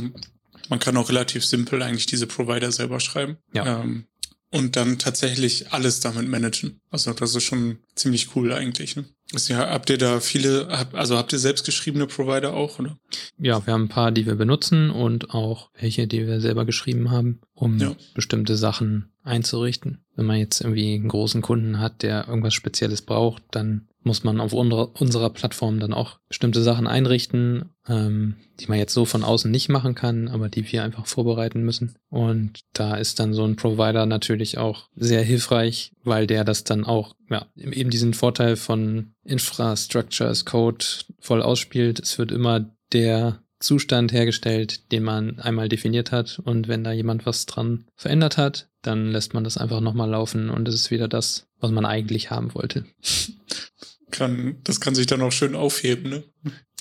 man 0.70 0.80
kann 0.80 0.98
auch 0.98 1.10
relativ 1.10 1.46
simpel 1.46 1.82
eigentlich 1.82 2.06
diese 2.06 2.28
Provider 2.28 2.72
selber 2.72 3.00
schreiben. 3.00 3.38
Ja. 3.54 3.82
Ähm, 3.82 4.06
und 4.52 4.78
dann 4.78 4.98
tatsächlich 5.00 5.74
alles 5.74 6.00
damit 6.00 6.30
managen. 6.30 6.80
Also 6.90 7.12
das 7.12 7.36
ist 7.36 7.44
schon 7.44 7.80
ziemlich 7.96 8.36
cool 8.36 8.54
eigentlich. 8.54 8.96
Ne? 8.96 9.04
Also, 9.34 9.54
ja, 9.54 9.70
habt 9.70 9.90
ihr 9.90 9.98
da 9.98 10.22
viele, 10.22 10.68
hab, 10.70 10.94
also 10.94 11.18
habt 11.18 11.34
ihr 11.34 11.40
selbstgeschriebene 11.40 12.08
Provider 12.08 12.54
auch, 12.54 12.80
oder? 12.80 12.98
Ja, 13.38 13.66
wir 13.66 13.74
haben 13.74 13.86
ein 13.86 13.90
paar, 13.90 14.12
die 14.14 14.26
wir 14.26 14.36
benutzen 14.36 14.92
und 14.92 15.32
auch 15.32 15.72
welche, 15.78 16.08
die 16.08 16.26
wir 16.26 16.40
selber 16.40 16.64
geschrieben 16.64 17.12
haben, 17.12 17.42
um 17.54 17.80
Ja. 17.80 17.96
bestimmte 18.14 18.56
Sachen 18.56 19.12
einzurichten. 19.24 20.06
Wenn 20.16 20.28
man 20.28 20.38
jetzt 20.38 20.62
irgendwie 20.62 20.94
einen 20.94 21.10
großen 21.10 21.42
Kunden 21.42 21.80
hat, 21.80 22.02
der 22.04 22.28
irgendwas 22.28 22.54
Spezielles 22.54 23.02
braucht, 23.02 23.44
dann 23.52 23.90
muss 24.06 24.24
man 24.24 24.40
auf 24.40 24.54
unserer, 24.54 25.30
Plattform 25.32 25.80
dann 25.80 25.94
auch 25.94 26.20
bestimmte 26.28 26.62
Sachen 26.62 26.88
einrichten, 26.88 27.72
ähm, 27.88 28.36
die 28.60 28.68
man 28.68 28.78
jetzt 28.78 28.94
so 28.94 29.06
von 29.06 29.24
außen 29.24 29.50
nicht 29.50 29.70
machen 29.70 29.96
kann, 29.96 30.28
aber 30.28 30.48
die 30.48 30.72
wir 30.72 30.84
einfach 30.84 31.08
vorbereiten 31.08 31.64
müssen. 31.64 31.96
Und 32.10 32.60
da 32.74 32.96
ist 32.96 33.20
dann 33.20 33.34
so 33.34 33.44
ein 33.44 33.56
Provider 33.56 34.06
natürlich 34.06 34.58
auch 34.60 34.90
sehr 34.96 35.24
hilfreich, 35.24 35.92
weil 36.04 36.28
der 36.28 36.44
das 36.44 36.64
dann 36.64 36.86
auch, 36.86 37.16
ja, 37.30 37.48
eben 37.56 37.90
diesen 37.90 38.14
Vorteil 38.14 38.56
von 38.56 39.14
Infrastructure 39.24 40.30
as 40.30 40.46
Code 40.46 40.86
voll 41.20 41.42
ausspielt. 41.42 42.00
Es 42.00 42.18
wird 42.20 42.32
immer 42.32 42.70
der 42.94 43.42
Zustand 43.60 44.12
hergestellt, 44.12 44.92
den 44.92 45.04
man 45.04 45.40
einmal 45.40 45.70
definiert 45.70 46.12
hat. 46.12 46.40
Und 46.44 46.68
wenn 46.68 46.84
da 46.84 46.92
jemand 46.92 47.26
was 47.26 47.48
dran 47.48 47.86
verändert 47.96 48.38
hat, 48.38 48.70
dann 48.84 49.12
lässt 49.12 49.34
man 49.34 49.44
das 49.44 49.58
einfach 49.58 49.82
nochmal 49.82 50.10
laufen 50.10 50.50
und 50.50 50.68
es 50.68 50.76
ist 50.76 50.92
wieder 50.92 51.08
das, 51.08 51.48
was 51.60 51.72
man 51.72 51.86
eigentlich 51.86 52.30
haben 52.30 52.54
wollte. 52.54 52.86
Kann, 54.18 54.58
das 54.64 54.80
kann 54.80 54.96
sich 54.96 55.08
dann 55.08 55.22
auch 55.22 55.32
schön 55.32 55.56
aufheben, 55.56 56.10
ne? 56.10 56.24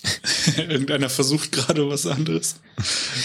Irgendeiner 0.57 1.09
versucht 1.09 1.53
gerade 1.53 1.89
was 1.89 2.07
anderes 2.07 2.61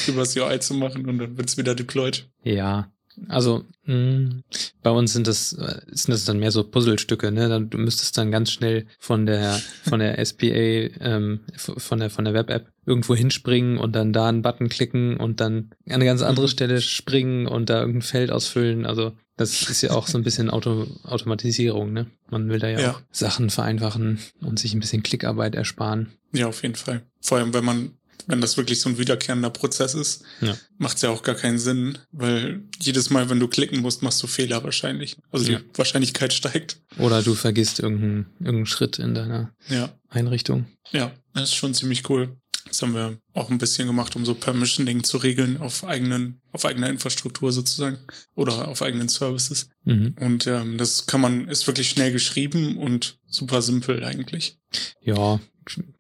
übers 0.08 0.36
UI 0.38 0.60
zu 0.60 0.74
machen 0.74 1.08
und 1.08 1.18
dann 1.18 1.38
wird's 1.38 1.58
wieder 1.58 1.76
deployed. 1.76 2.30
Ja, 2.44 2.92
also 3.28 3.66
mh, 3.86 4.42
bei 4.82 4.92
uns 4.92 5.14
sind 5.14 5.28
das, 5.28 5.54
äh, 5.54 5.82
sind 5.88 6.12
das 6.14 6.26
dann 6.26 6.40
mehr 6.40 6.52
so 6.52 6.64
Puzzlestücke, 6.64 7.32
ne? 7.32 7.50
Dann, 7.50 7.70
du 7.70 7.78
müsstest 7.78 8.18
dann 8.18 8.32
ganz 8.32 8.52
schnell 8.52 8.86
von 9.00 9.26
der 9.26 9.60
von 9.84 10.00
der 10.00 10.18
SPA, 10.26 10.46
ähm, 10.46 11.42
von 11.58 12.00
der 12.00 12.10
von 12.10 12.26
der 12.26 12.34
Web-App 12.34 12.72
irgendwo 12.86 13.16
hinspringen 13.16 13.78
und 13.78 13.94
dann 13.96 14.14
da 14.14 14.28
einen 14.30 14.42
Button 14.42 14.70
klicken 14.70 15.18
und 15.18 15.40
dann 15.42 15.72
an 15.88 15.96
eine 15.96 16.06
ganz 16.06 16.22
andere 16.22 16.46
Mhm. 16.46 16.50
Stelle 16.52 16.82
springen 16.82 17.46
und 17.48 17.70
da 17.70 17.82
irgendein 17.82 18.02
Feld 18.02 18.32
ausfüllen. 18.32 18.86
Also 18.86 19.12
das 19.38 19.70
ist 19.70 19.82
ja 19.82 19.92
auch 19.92 20.08
so 20.08 20.18
ein 20.18 20.24
bisschen 20.24 20.50
Auto 20.50 20.88
Automatisierung, 21.04 21.94
ne? 21.94 22.08
Man 22.30 22.50
will 22.50 22.60
da 22.60 22.68
ja, 22.70 22.80
Ja. 22.80 22.92
auch 22.94 23.02
Sachen 23.12 23.50
vereinfachen 23.50 24.20
und 24.42 24.60
sich 24.60 24.74
ein 24.74 24.80
bisschen 24.80 25.04
Klickarbeit 25.04 25.56
ersparen. 25.56 26.14
Ja, 26.34 26.48
auf 26.48 26.62
jeden 26.64 26.76
Fall. 26.76 27.04
Vor 27.22 27.38
allem, 27.38 27.54
wenn 27.54 27.66
man, 27.66 27.92
wenn 28.28 28.42
das 28.42 28.58
wirklich 28.58 28.80
so 28.82 28.90
ein 28.90 28.98
wiederkehrender 28.98 29.50
Prozess 29.50 29.94
ist, 29.94 30.24
Ja. 30.42 30.56
macht's 30.78 31.02
ja 31.02 31.10
auch 31.10 31.24
gar 31.24 31.36
keinen 31.36 31.60
Sinn, 31.60 31.98
weil 32.12 32.64
jedes 32.82 33.10
Mal, 33.10 33.30
wenn 33.30 33.40
du 33.40 33.48
klicken 33.48 33.82
musst, 33.82 34.02
machst 34.04 34.22
du 34.24 34.28
Fehler 34.28 34.64
wahrscheinlich. 34.64 35.18
Also 35.32 35.52
Ja. 35.52 35.60
die 35.60 35.78
Wahrscheinlichkeit 35.78 36.34
steigt. 36.34 36.82
Oder 36.98 37.22
du 37.24 37.34
vergisst 37.36 37.80
irgendeinen, 37.80 38.28
irgendeinen 38.40 38.66
Schritt 38.66 39.00
in 39.00 39.14
deiner 39.16 39.54
Ja, 39.68 39.94
Einrichtung. 40.10 40.66
ja, 40.92 41.12
das 41.34 41.46
ist 41.50 41.56
schon 41.56 41.74
ziemlich 41.74 42.10
cool. 42.10 42.36
Das 42.68 42.84
haben 42.84 42.94
wir 42.94 43.18
auch 43.34 43.50
ein 43.50 43.58
bisschen 43.58 43.88
gemacht, 43.88 44.16
um 44.16 44.26
so 44.26 44.36
Permissioning 44.36 45.04
zu 45.04 45.18
regeln 45.18 45.58
auf 45.58 45.84
eigenen, 45.86 46.40
auf 46.52 46.66
eigener 46.66 46.88
Infrastruktur 46.90 47.52
sozusagen 47.52 47.98
oder 48.36 48.68
auf 48.68 48.84
eigenen 48.84 49.10
Services. 49.10 49.70
Mhm. 49.86 50.14
Und 50.20 50.46
ähm, 50.46 50.78
das 50.78 51.08
kann 51.08 51.20
man, 51.20 51.48
ist 51.48 51.66
wirklich 51.66 51.90
schnell 51.90 52.12
geschrieben 52.12 52.78
und 52.78 53.18
super 53.28 53.64
simpel 53.64 54.04
eigentlich. 54.04 54.60
Ja, 55.02 55.40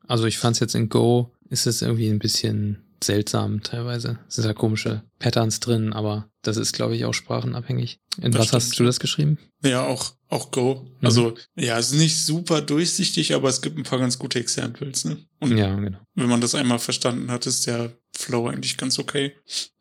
also 0.07 0.25
ich 0.25 0.37
fand 0.37 0.57
es 0.57 0.59
jetzt 0.59 0.75
in 0.75 0.89
Go, 0.89 1.31
ist 1.49 1.67
es 1.67 1.81
irgendwie 1.81 2.09
ein 2.09 2.19
bisschen 2.19 2.83
seltsam 3.03 3.63
teilweise. 3.63 4.19
Es 4.27 4.35
sind 4.35 4.45
ja 4.45 4.53
komische 4.53 5.03
Patterns 5.19 5.59
drin, 5.59 5.93
aber 5.93 6.29
das 6.41 6.57
ist, 6.57 6.73
glaube 6.73 6.95
ich, 6.95 7.05
auch 7.05 7.13
sprachenabhängig. 7.13 7.99
In 8.21 8.31
Das 8.31 8.41
was 8.47 8.53
hast 8.53 8.63
stimmt, 8.65 8.79
du 8.79 8.83
ja. 8.83 8.87
das 8.89 8.99
geschrieben? 8.99 9.37
Ja, 9.63 9.85
auch, 9.85 10.13
auch 10.27 10.51
Go. 10.51 10.85
Mhm. 10.99 11.05
Also, 11.07 11.35
ja, 11.55 11.77
es 11.79 11.91
ist 11.91 11.99
nicht 11.99 12.17
super 12.17 12.61
durchsichtig, 12.61 13.33
aber 13.33 13.49
es 13.49 13.61
gibt 13.61 13.77
ein 13.77 13.83
paar 13.83 13.99
ganz 13.99 14.19
gute 14.19 14.39
Examples, 14.39 15.05
ne? 15.05 15.17
Und 15.39 15.57
Ja, 15.57 15.73
genau. 15.75 15.99
wenn 16.15 16.27
man 16.29 16.41
das 16.41 16.55
einmal 16.55 16.79
verstanden 16.79 17.31
hat, 17.31 17.45
ist 17.45 17.67
der 17.67 17.93
Flow 18.17 18.47
eigentlich 18.47 18.77
ganz 18.77 18.99
okay. 18.99 19.33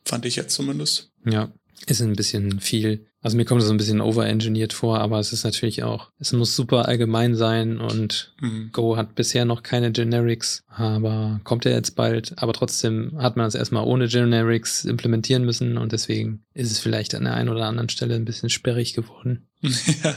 Fand 0.04 0.24
ich 0.24 0.36
jetzt 0.36 0.54
zumindest. 0.54 1.10
Ja, 1.24 1.52
ist 1.86 2.00
ein 2.00 2.14
bisschen 2.16 2.60
viel. 2.60 3.07
Also 3.20 3.36
mir 3.36 3.44
kommt 3.44 3.60
das 3.62 3.70
ein 3.70 3.76
bisschen 3.76 4.00
overengineert 4.00 4.72
vor, 4.72 5.00
aber 5.00 5.18
es 5.18 5.32
ist 5.32 5.44
natürlich 5.44 5.82
auch, 5.82 6.10
es 6.18 6.32
muss 6.32 6.54
super 6.54 6.86
allgemein 6.86 7.34
sein 7.34 7.78
und 7.78 8.32
Mhm. 8.40 8.70
Go 8.72 8.96
hat 8.96 9.16
bisher 9.16 9.44
noch 9.44 9.64
keine 9.64 9.90
Generics, 9.90 10.62
aber 10.68 11.40
kommt 11.42 11.64
ja 11.64 11.72
jetzt 11.72 11.96
bald. 11.96 12.34
Aber 12.36 12.52
trotzdem 12.52 13.18
hat 13.18 13.36
man 13.36 13.46
es 13.46 13.56
erstmal 13.56 13.84
ohne 13.84 14.06
Generics 14.06 14.84
implementieren 14.84 15.44
müssen 15.44 15.76
und 15.76 15.90
deswegen 15.90 16.44
ist 16.54 16.70
es 16.70 16.78
vielleicht 16.78 17.14
an 17.16 17.24
der 17.24 17.34
einen 17.34 17.48
oder 17.48 17.66
anderen 17.66 17.88
Stelle 17.88 18.14
ein 18.14 18.24
bisschen 18.24 18.50
sperrig 18.50 18.94
geworden. 18.94 19.48
Ja. 19.62 20.16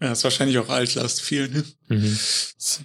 ja, 0.00 0.12
ist 0.12 0.24
wahrscheinlich 0.24 0.58
auch 0.58 0.68
Altlast 0.68 1.22
viel, 1.22 1.48
ne? 1.48 1.64
Mhm. 1.88 2.18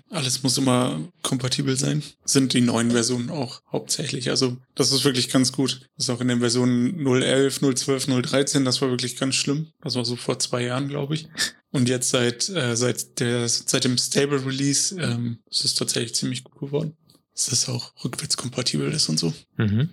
Alles 0.09 0.43
muss 0.43 0.57
immer 0.57 1.11
kompatibel 1.23 1.77
sein. 1.77 2.03
Sind 2.25 2.53
die 2.53 2.61
neuen 2.61 2.91
Versionen 2.91 3.29
auch 3.29 3.61
hauptsächlich. 3.71 4.29
Also, 4.29 4.57
das 4.75 4.91
ist 4.91 5.03
wirklich 5.03 5.29
ganz 5.29 5.51
gut. 5.51 5.81
Das 5.97 6.05
ist 6.05 6.09
auch 6.09 6.21
in 6.21 6.29
den 6.29 6.39
Versionen 6.39 7.05
011, 7.05 7.59
012, 7.59 8.05
013, 8.21 8.65
das 8.65 8.81
war 8.81 8.89
wirklich 8.89 9.17
ganz 9.17 9.35
schlimm. 9.35 9.71
Das 9.81 9.95
war 9.95 10.05
so 10.05 10.15
vor 10.15 10.39
zwei 10.39 10.63
Jahren, 10.63 10.87
glaube 10.87 11.15
ich. 11.15 11.27
Und 11.71 11.89
jetzt 11.89 12.09
seit, 12.09 12.47
äh, 12.49 12.75
seit 12.75 13.19
der, 13.19 13.47
seit 13.49 13.83
dem 13.83 13.97
Stable 13.97 14.45
Release, 14.45 14.95
ähm, 14.99 15.39
ist 15.49 15.65
es 15.65 15.75
tatsächlich 15.75 16.15
ziemlich 16.15 16.43
gut 16.43 16.59
geworden. 16.59 16.95
Dass 17.33 17.47
das 17.47 17.69
auch 17.69 17.93
rückwärtskompatibel 18.03 18.91
ist 18.91 19.09
und 19.09 19.19
so. 19.19 19.33
Mhm. 19.57 19.89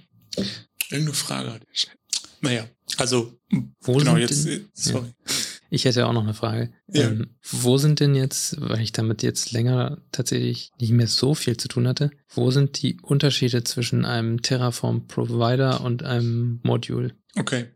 Irgendeine 0.90 1.14
Frage. 1.14 1.52
hatte 1.52 1.66
ich. 1.72 1.88
Naja, 2.40 2.68
Also, 2.98 3.38
Wo 3.80 3.96
genau, 3.96 4.16
jetzt, 4.16 4.46
denn, 4.46 4.68
sorry. 4.74 5.12
Ich 5.70 5.84
hätte 5.84 6.06
auch 6.06 6.12
noch 6.12 6.22
eine 6.22 6.34
Frage. 6.34 6.70
Ja. 6.88 7.08
Ähm, 7.08 7.36
wo 7.42 7.78
sind 7.78 8.00
denn 8.00 8.14
jetzt, 8.14 8.60
weil 8.60 8.80
ich 8.80 8.92
damit 8.92 9.22
jetzt 9.22 9.52
länger 9.52 9.98
tatsächlich 10.12 10.70
nicht 10.80 10.92
mehr 10.92 11.08
so 11.08 11.34
viel 11.34 11.56
zu 11.56 11.68
tun 11.68 11.88
hatte, 11.88 12.10
wo 12.28 12.50
sind 12.50 12.82
die 12.82 12.98
Unterschiede 13.00 13.64
zwischen 13.64 14.04
einem 14.04 14.42
Terraform 14.42 15.06
Provider 15.06 15.80
und 15.80 16.02
einem 16.02 16.60
Module? 16.62 17.14
Okay. 17.36 17.66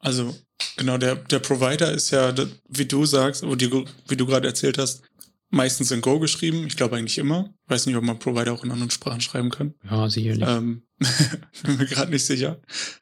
Also, 0.00 0.36
genau, 0.76 0.96
der, 0.96 1.16
der 1.16 1.40
Provider 1.40 1.90
ist 1.92 2.10
ja, 2.10 2.32
wie 2.68 2.86
du 2.86 3.04
sagst, 3.04 3.42
oder 3.42 3.56
die, 3.56 3.84
wie 4.06 4.16
du 4.16 4.26
gerade 4.26 4.46
erzählt 4.46 4.78
hast, 4.78 5.02
meistens 5.50 5.90
in 5.90 6.00
Go 6.00 6.18
geschrieben. 6.18 6.66
Ich 6.66 6.76
glaube 6.76 6.96
eigentlich 6.96 7.18
immer. 7.18 7.54
Weiß 7.66 7.86
nicht, 7.86 7.96
ob 7.96 8.04
man 8.04 8.18
Provider 8.18 8.52
auch 8.52 8.64
in 8.64 8.70
anderen 8.70 8.90
Sprachen 8.90 9.20
schreiben 9.20 9.50
kann. 9.50 9.74
Ja, 9.88 10.08
sicherlich. 10.08 10.46
Ähm, 10.46 10.82
bin 11.62 11.76
mir 11.78 11.86
gerade 11.86 12.10
nicht 12.10 12.26
sicher. 12.26 12.60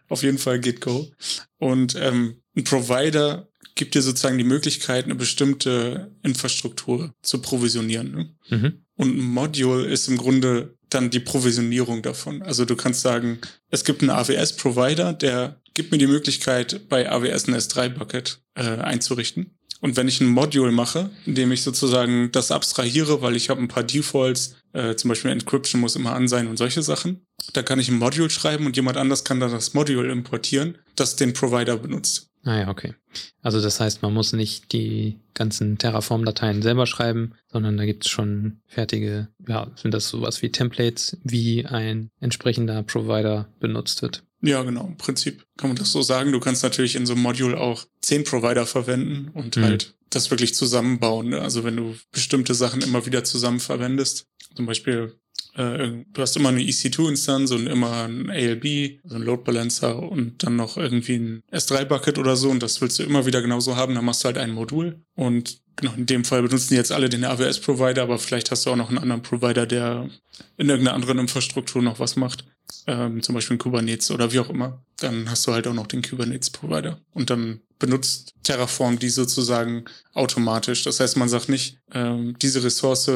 Auf 0.08 0.22
jeden 0.22 0.38
Fall 0.38 0.60
geht 0.60 0.80
Go. 0.80 1.10
Und 1.58 1.94
ähm, 1.96 2.42
ein 2.56 2.64
Provider 2.64 3.48
gibt 3.76 3.94
dir 3.94 4.02
sozusagen 4.02 4.38
die 4.38 4.44
Möglichkeit, 4.44 5.04
eine 5.04 5.14
bestimmte 5.14 6.10
Infrastruktur 6.22 7.14
zu 7.22 7.40
provisionieren. 7.40 8.10
Ne? 8.10 8.36
Mhm. 8.48 8.72
Und 8.96 9.16
ein 9.16 9.20
Module 9.20 9.86
ist 9.86 10.08
im 10.08 10.16
Grunde 10.16 10.76
dann 10.88 11.10
die 11.10 11.20
Provisionierung 11.20 12.02
davon. 12.02 12.42
Also 12.42 12.64
du 12.64 12.74
kannst 12.74 13.02
sagen, 13.02 13.38
es 13.70 13.84
gibt 13.84 14.02
einen 14.02 14.10
AWS-Provider, 14.10 15.12
der 15.12 15.60
gibt 15.74 15.92
mir 15.92 15.98
die 15.98 16.06
Möglichkeit, 16.06 16.88
bei 16.88 17.10
AWS 17.10 17.48
ein 17.48 17.54
S3-Bucket 17.54 18.40
äh, 18.54 18.62
einzurichten. 18.62 19.56
Und 19.80 19.96
wenn 19.96 20.08
ich 20.08 20.20
ein 20.20 20.28
Module 20.28 20.72
mache, 20.72 21.10
indem 21.26 21.52
ich 21.52 21.62
sozusagen 21.62 22.32
das 22.32 22.50
abstrahiere, 22.50 23.20
weil 23.20 23.36
ich 23.36 23.50
habe 23.50 23.60
ein 23.60 23.68
paar 23.68 23.82
Defaults, 23.82 24.56
äh, 24.72 24.94
zum 24.94 25.08
Beispiel 25.08 25.30
Encryption 25.30 25.80
muss 25.80 25.96
immer 25.96 26.14
an 26.14 26.28
sein 26.28 26.46
und 26.46 26.56
solche 26.56 26.82
Sachen, 26.82 27.26
da 27.52 27.62
kann 27.62 27.78
ich 27.78 27.88
ein 27.88 27.98
Module 27.98 28.30
schreiben 28.30 28.64
und 28.64 28.76
jemand 28.76 28.96
anders 28.96 29.24
kann 29.24 29.38
dann 29.38 29.52
das 29.52 29.74
Module 29.74 30.10
importieren, 30.10 30.78
das 30.94 31.16
den 31.16 31.34
Provider 31.34 31.76
benutzt. 31.76 32.30
Ah 32.46 32.60
ja, 32.60 32.68
okay. 32.68 32.94
Also 33.42 33.60
das 33.60 33.80
heißt, 33.80 34.02
man 34.02 34.14
muss 34.14 34.32
nicht 34.32 34.72
die 34.72 35.18
ganzen 35.34 35.78
Terraform-Dateien 35.78 36.62
selber 36.62 36.86
schreiben, 36.86 37.32
sondern 37.50 37.76
da 37.76 37.84
gibt 37.84 38.04
es 38.06 38.10
schon 38.10 38.60
fertige, 38.68 39.26
ja, 39.48 39.72
sind 39.74 39.92
das 39.92 40.08
sowas 40.08 40.42
wie 40.42 40.50
Templates, 40.52 41.16
wie 41.24 41.66
ein 41.66 42.08
entsprechender 42.20 42.84
Provider 42.84 43.48
benutzt 43.58 44.00
wird. 44.02 44.22
Ja, 44.42 44.62
genau. 44.62 44.86
Im 44.86 44.96
Prinzip 44.96 45.44
kann 45.56 45.70
man 45.70 45.76
das 45.76 45.90
so 45.90 46.02
sagen. 46.02 46.30
Du 46.30 46.38
kannst 46.38 46.62
natürlich 46.62 46.94
in 46.94 47.04
so 47.04 47.14
einem 47.14 47.22
Module 47.22 47.58
auch 47.58 47.84
zehn 48.00 48.22
Provider 48.22 48.64
verwenden 48.64 49.30
und 49.34 49.56
Mhm. 49.56 49.62
halt 49.64 49.94
das 50.10 50.30
wirklich 50.30 50.54
zusammenbauen. 50.54 51.34
Also 51.34 51.64
wenn 51.64 51.76
du 51.76 51.96
bestimmte 52.12 52.54
Sachen 52.54 52.80
immer 52.80 53.06
wieder 53.06 53.24
zusammen 53.24 53.58
verwendest, 53.58 54.26
zum 54.54 54.66
Beispiel 54.66 55.18
äh, 55.56 56.04
du 56.12 56.22
hast 56.22 56.36
immer 56.36 56.50
eine 56.50 56.60
EC2-Instanz 56.60 57.50
und 57.50 57.66
immer 57.66 58.04
ein 58.04 58.30
ALB, 58.30 59.00
also 59.04 59.16
ein 59.16 59.22
Load 59.22 59.42
Balancer 59.44 59.98
und 59.98 60.42
dann 60.42 60.56
noch 60.56 60.76
irgendwie 60.76 61.16
ein 61.16 61.42
S3-Bucket 61.52 62.18
oder 62.18 62.36
so 62.36 62.50
und 62.50 62.62
das 62.62 62.80
willst 62.80 62.98
du 62.98 63.02
immer 63.02 63.26
wieder 63.26 63.42
genauso 63.42 63.76
haben, 63.76 63.94
dann 63.94 64.04
machst 64.04 64.22
du 64.22 64.26
halt 64.26 64.38
ein 64.38 64.52
Modul 64.52 65.00
und 65.14 65.60
genau, 65.76 65.92
in 65.96 66.06
dem 66.06 66.24
Fall 66.24 66.42
benutzen 66.42 66.74
jetzt 66.74 66.92
alle 66.92 67.08
den 67.08 67.24
AWS-Provider, 67.24 68.02
aber 68.02 68.18
vielleicht 68.18 68.50
hast 68.50 68.66
du 68.66 68.70
auch 68.70 68.76
noch 68.76 68.88
einen 68.88 68.98
anderen 68.98 69.22
Provider, 69.22 69.66
der 69.66 70.08
in 70.56 70.68
irgendeiner 70.68 70.94
anderen 70.94 71.18
Infrastruktur 71.18 71.82
noch 71.82 71.98
was 71.98 72.16
macht 72.16 72.44
ähm, 72.86 73.22
zum 73.22 73.34
Beispiel 73.34 73.56
ein 73.56 73.58
Kubernetes 73.58 74.10
oder 74.10 74.32
wie 74.32 74.40
auch 74.40 74.50
immer, 74.50 74.82
dann 74.98 75.30
hast 75.30 75.46
du 75.46 75.52
halt 75.52 75.66
auch 75.66 75.74
noch 75.74 75.86
den 75.86 76.02
Kubernetes-Provider. 76.02 77.00
Und 77.12 77.30
dann 77.30 77.60
benutzt 77.78 78.34
Terraform 78.42 78.98
die 78.98 79.08
sozusagen 79.08 79.84
automatisch. 80.14 80.82
Das 80.84 81.00
heißt, 81.00 81.16
man 81.16 81.28
sagt 81.28 81.48
nicht, 81.48 81.78
ähm, 81.92 82.36
diese 82.40 82.62
Ressource 82.62 83.10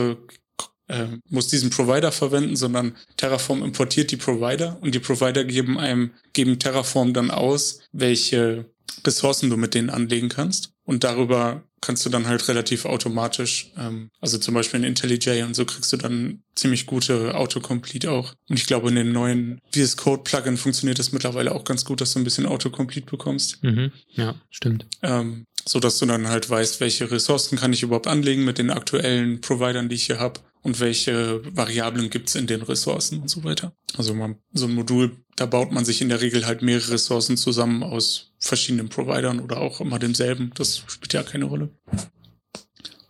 äh, 0.91 1.07
muss 1.29 1.47
diesen 1.47 1.71
Provider 1.71 2.11
verwenden, 2.11 2.57
sondern 2.57 2.97
Terraform 3.17 3.63
importiert 3.63 4.11
die 4.11 4.17
Provider 4.17 4.77
und 4.81 4.95
die 4.95 4.99
Provider 4.99 5.45
geben 5.45 5.79
einem, 5.79 6.11
geben 6.33 6.59
Terraform 6.59 7.15
dann 7.15 7.31
aus, 7.31 7.81
welche 7.93 8.67
Ressourcen 9.07 9.51
du 9.51 9.57
mit 9.57 9.75
denen 9.75 9.89
anlegen 9.89 10.29
kannst. 10.29 10.73
Und 10.85 11.05
darüber 11.05 11.63
kannst 11.81 12.05
du 12.05 12.11
dann 12.11 12.27
halt 12.27 12.49
relativ 12.49 12.85
automatisch, 12.85 13.73
ähm, 13.79 14.11
also 14.21 14.37
zum 14.39 14.55
Beispiel 14.55 14.81
in 14.81 14.87
IntelliJ 14.87 15.45
und 15.45 15.55
so 15.55 15.65
kriegst 15.65 15.93
du 15.93 15.97
dann 15.97 16.43
ziemlich 16.57 16.87
gute 16.87 17.37
Autocomplete 17.37 18.11
auch. 18.11 18.35
Und 18.49 18.59
ich 18.59 18.67
glaube, 18.67 18.89
in 18.89 18.97
den 18.97 19.13
neuen 19.13 19.61
VS 19.73 19.97
Code 19.97 20.25
Plugin 20.25 20.57
funktioniert 20.57 20.99
das 20.99 21.13
mittlerweile 21.13 21.55
auch 21.55 21.65
ganz 21.65 21.85
gut, 21.85 22.01
dass 22.01 22.13
du 22.13 22.19
ein 22.19 22.25
bisschen 22.25 22.47
Autocomplete 22.47 23.07
bekommst. 23.07 23.63
Mhm. 23.63 23.93
Ja, 24.11 24.35
stimmt. 24.51 24.87
Ähm, 25.03 25.45
so 25.65 25.79
dass 25.79 25.99
du 25.99 26.07
dann 26.07 26.29
halt 26.29 26.51
weißt, 26.51 26.81
welche 26.81 27.11
Ressourcen 27.11 27.57
kann 27.57 27.73
ich 27.73 27.83
überhaupt 27.83 28.09
anlegen 28.09 28.45
mit 28.45 28.59
den 28.59 28.71
aktuellen 28.71 29.41
Providern, 29.41 29.89
die 29.89 29.95
ich 29.95 30.07
hier 30.07 30.19
habe 30.19 30.41
und 30.63 30.81
welche 30.81 31.43
Variablen 31.57 32.11
gibt's 32.11 32.35
in 32.35 32.47
den 32.47 32.63
Ressourcen 32.63 33.21
und 33.21 33.29
so 33.29 33.45
weiter. 33.45 33.73
Also 33.97 34.15
man, 34.15 34.37
so 34.53 34.67
ein 34.67 34.75
Modul, 34.75 35.17
da 35.37 35.47
baut 35.47 35.73
man 35.73 35.85
sich 35.85 36.03
in 36.03 36.09
der 36.09 36.21
Regel 36.21 36.47
halt 36.47 36.63
mehrere 36.63 36.93
Ressourcen 36.93 37.37
zusammen 37.37 37.83
aus 37.83 38.33
verschiedenen 38.39 38.89
Providern 38.89 39.41
oder 39.41 39.61
auch 39.61 39.81
immer 39.81 39.99
demselben. 39.99 40.53
Das 40.55 40.83
spielt 40.87 41.13
ja 41.13 41.23
keine 41.23 41.47
Rolle. 41.47 41.71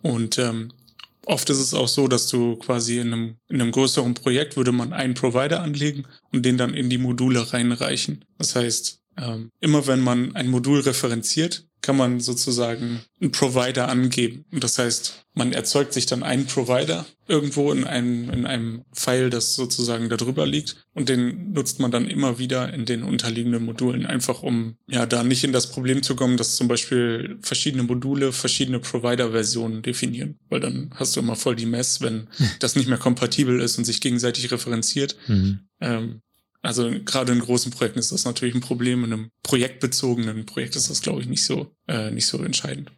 Und 0.03 0.39
ähm, 0.39 0.73
oft 1.27 1.51
ist 1.51 1.59
es 1.59 1.75
auch 1.75 1.89
so, 1.89 2.09
dass 2.09 2.29
du 2.29 2.57
quasi 2.57 2.99
in 2.99 3.13
einem, 3.13 3.37
in 3.49 3.61
einem 3.61 3.73
größeren 3.73 4.15
Projekt 4.15 4.57
würde 4.57 4.73
man 4.73 4.93
einen 4.93 5.15
Provider 5.15 5.63
anlegen 5.63 6.05
und 6.33 6.45
den 6.45 6.57
dann 6.57 6.75
in 6.75 6.89
die 6.89 6.99
Module 6.99 7.53
reinreichen. 7.53 8.25
Das 8.39 8.55
heißt, 8.55 9.01
ähm, 9.19 9.51
immer 9.61 9.87
wenn 9.87 10.01
man 10.01 10.35
ein 10.37 10.49
Modul 10.49 10.81
referenziert, 10.81 11.67
kann 11.83 11.97
man 11.97 12.21
sozusagen 12.21 13.01
einen 13.21 13.33
Provider 13.33 13.89
angeben. 13.89 14.45
Und 14.53 14.63
das 14.65 14.79
heißt, 14.79 15.27
man 15.35 15.53
erzeugt 15.53 15.93
sich 15.93 16.07
dann 16.07 16.23
einen 16.23 16.47
Provider 16.47 17.07
irgendwo 17.27 17.73
in 17.73 17.85
einem, 17.85 18.29
in 18.31 18.47
einem 18.47 18.85
File, 18.93 19.31
das 19.31 19.55
sozusagen 19.55 20.09
da 20.09 20.17
drüber 20.17 20.47
liegt. 20.47 20.85
Und 20.93 21.09
den 21.09 21.53
nutzt 21.53 21.79
man 21.79 21.91
dann 21.91 22.09
immer 22.09 22.39
wieder 22.39 22.73
in 22.75 22.85
den 22.85 23.03
unterliegenden 23.03 23.65
Modulen, 23.65 24.05
einfach 24.05 24.43
um 24.43 24.77
ja 24.89 25.07
da 25.07 25.23
nicht 25.23 25.45
in 25.45 25.53
das 25.53 25.71
Problem 25.71 26.03
zu 26.03 26.17
kommen, 26.17 26.37
dass 26.37 26.57
zum 26.57 26.69
Beispiel 26.69 27.39
verschiedene 27.41 27.85
Module 27.85 28.33
verschiedene 28.33 28.81
Provider-Versionen 28.81 29.83
definieren. 29.83 30.39
Weil 30.49 30.61
dann 30.61 30.91
hast 30.97 31.17
du 31.17 31.21
immer 31.21 31.37
voll 31.37 31.57
die 31.57 31.67
Mess, 31.67 32.01
wenn 32.01 32.29
das 32.59 32.77
nicht 32.77 32.89
mehr 32.89 32.99
kompatibel 32.99 33.61
ist 33.61 33.79
und 33.79 33.85
sich 33.85 34.01
gegenseitig 34.01 34.51
referenziert. 34.51 35.17
Mhm. 35.29 35.61
Ähm, 35.81 36.21
also 36.63 36.91
gerade 37.05 37.33
in 37.33 37.41
großen 37.41 37.73
Projekten 37.73 37.99
ist 37.99 38.13
das 38.13 38.25
natürlich 38.25 38.55
ein 38.55 38.61
Problem. 38.61 39.05
In 39.05 39.13
einem 39.13 39.31
projektbezogenen 39.43 40.47
Projekt 40.47 40.77
ist 40.77 40.91
das, 40.91 41.03
glaube 41.03 41.23
ich, 41.23 41.29
nicht 41.29 41.45
so, 41.45 41.75
äh, 41.89 42.11
nicht 42.11 42.27
so 42.27 42.39
entscheidend. 42.43 42.91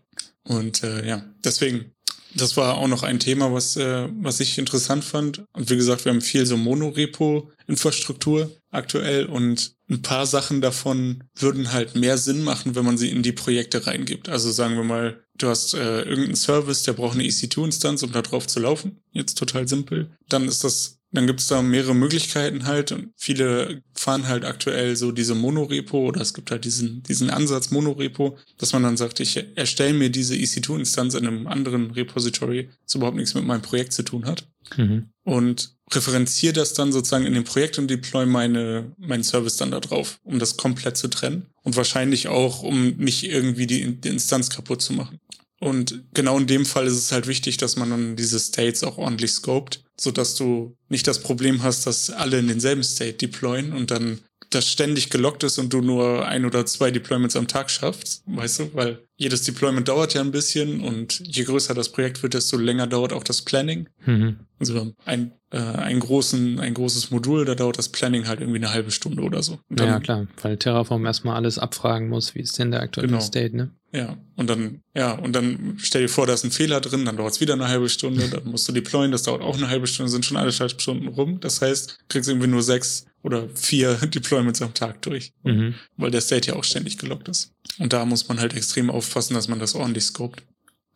Und 0.45 0.83
äh, 0.83 1.07
ja, 1.07 1.25
deswegen, 1.45 1.93
das 2.35 2.57
war 2.57 2.77
auch 2.77 2.89
noch 2.89 3.03
ein 3.03 3.21
Thema, 3.21 3.53
was, 3.53 3.77
äh, 3.77 4.09
was 4.21 4.41
ich 4.41 4.59
interessant 4.59 5.05
fand. 5.05 5.45
Und 5.53 5.71
wie 5.71 5.77
gesagt, 5.77 6.05
wir 6.05 6.13
haben 6.13 6.21
viel 6.21 6.45
so 6.47 6.57
Monorepo-Infrastruktur 6.57 8.51
aktuell 8.71 9.27
und 9.27 9.75
ein 9.89 10.03
paar 10.03 10.27
Sachen 10.27 10.61
davon 10.61 11.25
würden 11.37 11.73
halt 11.73 11.95
mehr 11.95 12.19
Sinn 12.19 12.43
machen, 12.43 12.75
wenn 12.75 12.85
man 12.85 12.99
sie 12.99 13.11
in 13.11 13.23
die 13.23 13.33
Projekte 13.33 13.87
reingibt. 13.87 14.29
Also 14.29 14.51
sagen 14.51 14.77
wir 14.77 14.85
mal, 14.85 15.23
du 15.37 15.49
hast 15.49 15.75
äh, 15.75 16.03
irgendeinen 16.03 16.37
Service, 16.37 16.83
der 16.83 16.95
braucht 16.95 17.15
eine 17.15 17.25
EC2-Instanz, 17.25 18.03
um 18.03 18.13
da 18.13 18.23
drauf 18.23 18.47
zu 18.47 18.59
laufen. 18.59 19.03
Jetzt 19.13 19.37
total 19.39 19.69
simpel. 19.69 20.11
Dann 20.29 20.49
ist 20.49 20.65
das 20.65 21.02
dann 21.13 21.27
gibt's 21.27 21.47
da 21.47 21.63
mehrere 21.63 21.95
Möglichkeiten 21.95 22.67
halt 22.67 22.91
und 22.93 23.11
viele 23.17 23.83
fahren 23.95 24.29
halt 24.29 24.45
aktuell 24.45 24.97
so 24.97 25.13
diese 25.13 25.35
Monorepo 25.35 25.99
oder 25.99 26.21
es 26.21 26.35
gibt 26.35 26.51
halt 26.51 26.65
diesen, 26.65 27.03
diesen 27.03 27.31
Ansatz 27.31 27.71
Monorepo, 27.71 28.39
dass 28.59 28.73
man 28.73 28.83
dann 28.83 28.97
sagt, 28.97 29.21
ich 29.21 29.45
erstelle 29.57 29.93
mir 29.93 30.11
diese 30.11 30.35
EC2-Instanz 30.35 31.15
in 31.15 31.27
einem 31.27 31.47
anderen 31.47 31.91
Repository, 31.91 32.71
das 32.85 32.95
überhaupt 32.95 33.17
nichts 33.17 33.35
mit 33.35 33.45
meinem 33.45 33.63
Projekt 33.63 33.93
zu 33.93 34.03
tun 34.03 34.27
hat 34.27 34.47
Mhm. 34.77 35.11
und 35.25 35.75
referenziere 35.93 36.53
das 36.53 36.73
dann 36.73 36.93
sozusagen 36.93 37.27
in 37.27 37.35
dem 37.35 37.45
Projekt 37.45 37.79
und 37.79 37.89
deploy 37.89 38.27
meine, 38.27 38.93
meinen 38.97 39.25
Service 39.25 39.57
dann 39.57 39.71
da 39.71 39.81
drauf, 39.81 40.19
um 40.23 40.39
das 40.39 40.57
komplett 40.57 40.97
zu 40.97 41.09
trennen 41.09 41.47
und 41.63 41.77
wahrscheinlich 41.77 42.29
auch, 42.29 42.63
um 42.63 42.97
nicht 42.97 43.25
irgendwie 43.25 43.67
die, 43.67 44.01
die 44.01 44.09
Instanz 44.09 44.49
kaputt 44.49 44.81
zu 44.81 44.95
machen. 44.95 45.19
Und 45.63 46.03
genau 46.13 46.39
in 46.39 46.49
dem 46.49 46.67
Fall 46.67 46.89
ist 46.89 46.95
es 46.95 47.13
halt 47.13 47.29
wichtig, 47.29 47.57
dass 47.57 47.77
man 47.77 47.89
dann 47.89 48.17
diese 48.17 48.41
States 48.41 48.83
auch 48.83 48.99
ordentlich 48.99 49.31
scoped, 49.31 49.85
so 49.97 50.11
dass 50.11 50.35
du 50.35 50.77
nicht 50.89 51.07
das 51.07 51.21
Problem 51.21 51.63
hast, 51.63 51.87
dass 51.87 52.11
alle 52.11 52.41
in 52.41 52.49
denselben 52.49 52.83
State 52.83 53.19
deployen 53.19 53.73
und 53.73 53.93
dann 53.93 54.19
das 54.51 54.69
ständig 54.69 55.09
gelockt 55.09 55.45
ist 55.45 55.59
und 55.59 55.73
du 55.73 55.81
nur 55.81 56.27
ein 56.27 56.45
oder 56.45 56.67
zwei 56.67 56.91
Deployments 56.91 57.37
am 57.37 57.47
Tag 57.47 57.71
schaffst, 57.71 58.25
weißt 58.27 58.59
du, 58.59 58.71
weil 58.75 59.05
jedes 59.17 59.45
Deployment 59.45 59.87
dauert 59.87 60.15
ja 60.15 60.21
ein 60.21 60.33
bisschen 60.33 60.81
und 60.81 61.21
je 61.25 61.45
größer 61.45 61.75
das 61.75 61.91
Projekt 61.91 62.25
wird, 62.25 62.35
desto 62.35 62.57
länger 62.57 62.89
dauert 62.89 63.13
auch 63.13 63.23
das 63.23 63.43
Planning. 63.43 63.89
Mhm. 64.05 64.41
Also 64.59 64.93
ein, 65.05 65.31
äh, 65.53 65.59
ein, 65.59 66.01
großen, 66.01 66.59
ein 66.59 66.75
großes 66.75 67.11
Modul, 67.11 67.45
da 67.45 67.55
dauert 67.55 67.79
das 67.79 67.91
Planning 67.91 68.27
halt 68.27 68.41
irgendwie 68.41 68.59
eine 68.59 68.73
halbe 68.73 68.91
Stunde 68.91 69.23
oder 69.23 69.43
so. 69.43 69.59
Dann, 69.69 69.87
Ja, 69.89 70.01
klar, 70.01 70.27
weil 70.41 70.57
Terraform 70.57 71.05
erstmal 71.07 71.37
alles 71.37 71.59
abfragen 71.59 72.09
muss, 72.09 72.35
wie 72.35 72.41
ist 72.41 72.59
denn 72.59 72.71
der 72.71 72.81
aktuelle 72.81 73.09
Genau. 73.09 73.21
State, 73.21 73.57
ne? 73.57 73.71
Ja, 73.95 74.17
und 74.37 74.49
dann, 74.49 74.81
ja, 74.97 75.13
und 75.13 75.35
dann 75.35 75.75
stell 75.79 76.03
dir 76.03 76.09
vor, 76.09 76.27
da 76.27 76.33
ist 76.33 76.45
ein 76.45 76.51
Fehler 76.51 76.81
drin, 76.81 77.05
dann 77.05 77.19
dauert 77.19 77.35
es 77.35 77.41
wieder 77.43 77.53
eine 77.53 77.69
halbe 77.69 77.91
Stunde, 77.91 78.27
dann 78.31 78.45
musst 78.51 78.67
du 78.67 78.73
deployen, 78.73 79.13
das 79.13 79.25
dauert 79.25 79.43
auch 79.43 79.57
eine 79.59 79.69
halbe 79.69 79.87
Stunde, 79.87 80.11
sind 80.11 80.25
schon 80.25 80.39
anderthalb 80.39 80.81
Stunden 80.81 81.09
rum. 81.09 81.41
Das 81.41 81.61
heißt, 81.61 81.91
du 82.01 82.05
kriegst 82.09 82.31
irgendwie 82.31 82.47
nur 82.49 82.63
sechs 82.63 83.05
oder 83.23 83.49
vier 83.55 83.95
Deployments 84.07 84.63
am 84.63 84.73
Tag 84.73 85.03
durch, 85.03 85.33
Mhm. 85.45 85.75
weil 85.99 86.11
der 86.11 86.23
State 86.23 86.49
ja 86.49 86.57
auch 86.57 86.65
ständig 86.65 86.97
gelockt 86.97 87.29
ist. 87.29 87.53
Und 87.79 87.93
da 87.93 88.07
muss 88.07 88.27
man 88.29 88.41
halt 88.41 88.55
extrem 88.55 88.89
aufpassen, 88.89 89.35
dass 89.35 89.49
man 89.49 89.59
das 89.59 89.75
ordentlich 89.75 90.05
scoped. 90.05 90.43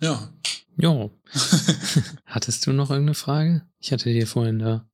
Ja, 0.00 0.30
Jo. 0.76 1.11
Hattest 2.26 2.66
du 2.66 2.72
noch 2.72 2.90
irgendeine 2.90 3.14
Frage? 3.14 3.62
Ich 3.80 3.92
hatte 3.92 4.12
dir 4.12 4.26
vorhin 4.26 4.59
da 4.59 4.87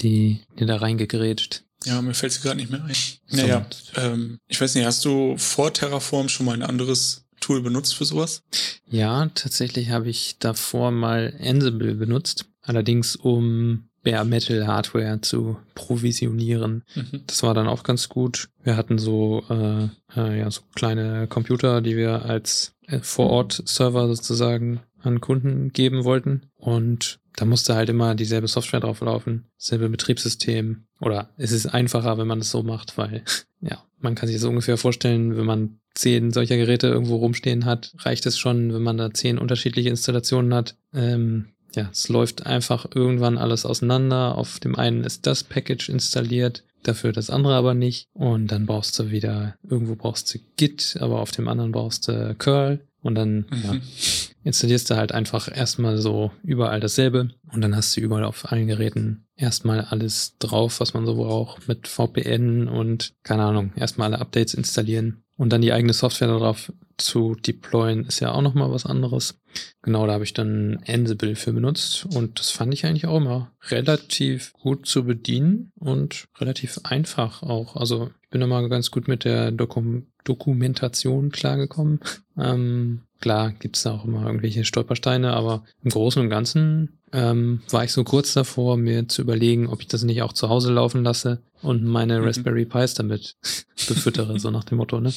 die 0.00 0.42
dir 0.58 0.66
da 0.66 0.76
reingegrätscht. 0.76 1.64
Ja, 1.84 2.02
mir 2.02 2.12
fällt 2.12 2.32
sie 2.32 2.40
gerade 2.40 2.56
nicht 2.56 2.70
mehr 2.70 2.84
ein. 2.84 2.94
Naja, 3.30 3.66
ähm, 3.96 4.38
ich 4.48 4.60
weiß 4.60 4.74
nicht, 4.74 4.84
hast 4.84 5.04
du 5.04 5.36
vor 5.38 5.72
Terraform 5.72 6.28
schon 6.28 6.44
mal 6.44 6.52
ein 6.52 6.62
anderes 6.62 7.24
Tool 7.40 7.62
benutzt 7.62 7.94
für 7.94 8.04
sowas? 8.04 8.42
Ja, 8.86 9.26
tatsächlich 9.34 9.88
habe 9.88 10.10
ich 10.10 10.36
davor 10.38 10.90
mal 10.90 11.34
Ansible 11.42 11.94
benutzt. 11.94 12.44
Allerdings 12.60 13.16
um 13.16 13.88
Bare 14.02 14.24
Metal 14.24 14.66
Hardware 14.66 15.20
zu 15.20 15.58
provisionieren. 15.74 16.84
Mhm. 16.94 17.22
Das 17.26 17.42
war 17.42 17.54
dann 17.54 17.68
auch 17.68 17.82
ganz 17.82 18.08
gut. 18.08 18.48
Wir 18.62 18.76
hatten 18.76 18.98
so, 18.98 19.44
äh, 19.50 19.88
äh, 20.16 20.38
ja, 20.38 20.50
so 20.50 20.62
kleine 20.74 21.26
Computer, 21.26 21.80
die 21.80 21.96
wir 21.96 22.24
als 22.24 22.74
äh, 22.86 23.00
Vor-Ort-Server 23.00 24.08
sozusagen 24.08 24.80
an 25.02 25.20
Kunden 25.20 25.72
geben 25.72 26.04
wollten. 26.04 26.50
Und 26.56 27.20
da 27.36 27.44
musste 27.44 27.74
halt 27.74 27.88
immer 27.88 28.14
dieselbe 28.14 28.48
Software 28.48 28.80
drauf 28.80 29.00
laufen, 29.00 29.46
selbe 29.56 29.88
Betriebssystem. 29.88 30.84
Oder 31.00 31.30
es 31.36 31.52
ist 31.52 31.66
einfacher, 31.66 32.18
wenn 32.18 32.26
man 32.26 32.40
es 32.40 32.50
so 32.50 32.62
macht, 32.62 32.98
weil, 32.98 33.22
ja, 33.60 33.82
man 33.98 34.14
kann 34.14 34.26
sich 34.26 34.36
das 34.36 34.44
ungefähr 34.44 34.76
vorstellen, 34.76 35.36
wenn 35.36 35.46
man 35.46 35.80
zehn 35.94 36.30
solcher 36.30 36.56
Geräte 36.56 36.88
irgendwo 36.88 37.16
rumstehen 37.16 37.64
hat, 37.64 37.92
reicht 37.98 38.26
es 38.26 38.38
schon, 38.38 38.72
wenn 38.72 38.82
man 38.82 38.96
da 38.96 39.12
zehn 39.12 39.38
unterschiedliche 39.38 39.88
Installationen 39.88 40.54
hat. 40.54 40.76
Ähm, 40.94 41.46
ja, 41.74 41.88
es 41.92 42.08
läuft 42.08 42.46
einfach 42.46 42.86
irgendwann 42.94 43.38
alles 43.38 43.66
auseinander. 43.66 44.36
Auf 44.36 44.60
dem 44.60 44.76
einen 44.76 45.04
ist 45.04 45.26
das 45.26 45.44
Package 45.44 45.88
installiert, 45.88 46.64
dafür 46.82 47.12
das 47.12 47.30
andere 47.30 47.54
aber 47.54 47.74
nicht. 47.74 48.08
Und 48.12 48.48
dann 48.48 48.66
brauchst 48.66 48.98
du 48.98 49.10
wieder, 49.10 49.56
irgendwo 49.68 49.94
brauchst 49.94 50.34
du 50.34 50.38
Git, 50.56 50.96
aber 51.00 51.20
auf 51.20 51.30
dem 51.30 51.48
anderen 51.48 51.72
brauchst 51.72 52.08
du 52.08 52.34
Curl. 52.36 52.80
Und 53.02 53.14
dann 53.14 53.46
mhm. 53.50 53.62
ja, 53.64 53.74
installierst 54.44 54.90
du 54.90 54.96
halt 54.96 55.12
einfach 55.12 55.54
erstmal 55.54 55.98
so 55.98 56.30
überall 56.42 56.80
dasselbe. 56.80 57.30
Und 57.52 57.60
dann 57.60 57.76
hast 57.76 57.96
du 57.96 58.00
überall 58.00 58.24
auf 58.24 58.50
allen 58.50 58.66
Geräten 58.66 59.26
erstmal 59.36 59.82
alles 59.82 60.36
drauf, 60.38 60.80
was 60.80 60.94
man 60.94 61.06
so 61.06 61.16
braucht, 61.16 61.68
mit 61.68 61.88
VPN 61.88 62.68
und 62.68 63.14
keine 63.22 63.44
Ahnung, 63.44 63.72
erstmal 63.76 64.12
alle 64.12 64.20
Updates 64.20 64.54
installieren. 64.54 65.22
Und 65.36 65.54
dann 65.54 65.62
die 65.62 65.72
eigene 65.72 65.94
Software 65.94 66.28
darauf 66.28 66.70
zu 66.98 67.34
deployen 67.34 68.04
ist 68.04 68.20
ja 68.20 68.32
auch 68.32 68.42
nochmal 68.42 68.70
was 68.70 68.84
anderes. 68.84 69.40
Genau, 69.80 70.06
da 70.06 70.12
habe 70.12 70.24
ich 70.24 70.34
dann 70.34 70.82
Ansible 70.86 71.34
für 71.34 71.54
benutzt 71.54 72.06
und 72.14 72.38
das 72.38 72.50
fand 72.50 72.74
ich 72.74 72.84
eigentlich 72.84 73.06
auch 73.06 73.16
immer 73.16 73.50
relativ 73.68 74.52
gut 74.52 74.86
zu 74.86 75.04
bedienen 75.04 75.72
und 75.76 76.26
relativ 76.38 76.80
einfach 76.84 77.42
auch. 77.42 77.76
Also 77.76 78.10
ich 78.22 78.28
bin 78.28 78.42
immer 78.42 78.68
ganz 78.68 78.90
gut 78.90 79.08
mit 79.08 79.24
der 79.24 79.50
Dokum 79.50 80.08
Dokumentation 80.24 81.30
klargekommen. 81.30 82.00
Ähm, 82.38 83.02
klar 83.20 83.52
gibt's 83.52 83.82
da 83.82 83.92
auch 83.92 84.04
immer 84.04 84.26
irgendwelche 84.26 84.64
Stolpersteine, 84.64 85.32
aber 85.32 85.64
im 85.82 85.90
Großen 85.90 86.20
und 86.22 86.30
Ganzen 86.30 87.00
ähm, 87.12 87.62
war 87.70 87.84
ich 87.84 87.92
so 87.92 88.04
kurz 88.04 88.34
davor, 88.34 88.76
mir 88.76 89.08
zu 89.08 89.22
überlegen, 89.22 89.66
ob 89.66 89.80
ich 89.80 89.88
das 89.88 90.02
nicht 90.02 90.22
auch 90.22 90.32
zu 90.32 90.48
Hause 90.48 90.72
laufen 90.72 91.02
lasse 91.02 91.42
und 91.62 91.84
meine 91.84 92.20
mhm. 92.20 92.26
Raspberry 92.26 92.64
Pis 92.64 92.94
damit 92.94 93.36
befüttere, 93.88 94.38
so 94.38 94.50
nach 94.50 94.64
dem 94.64 94.78
Motto, 94.78 95.00
ne? 95.00 95.12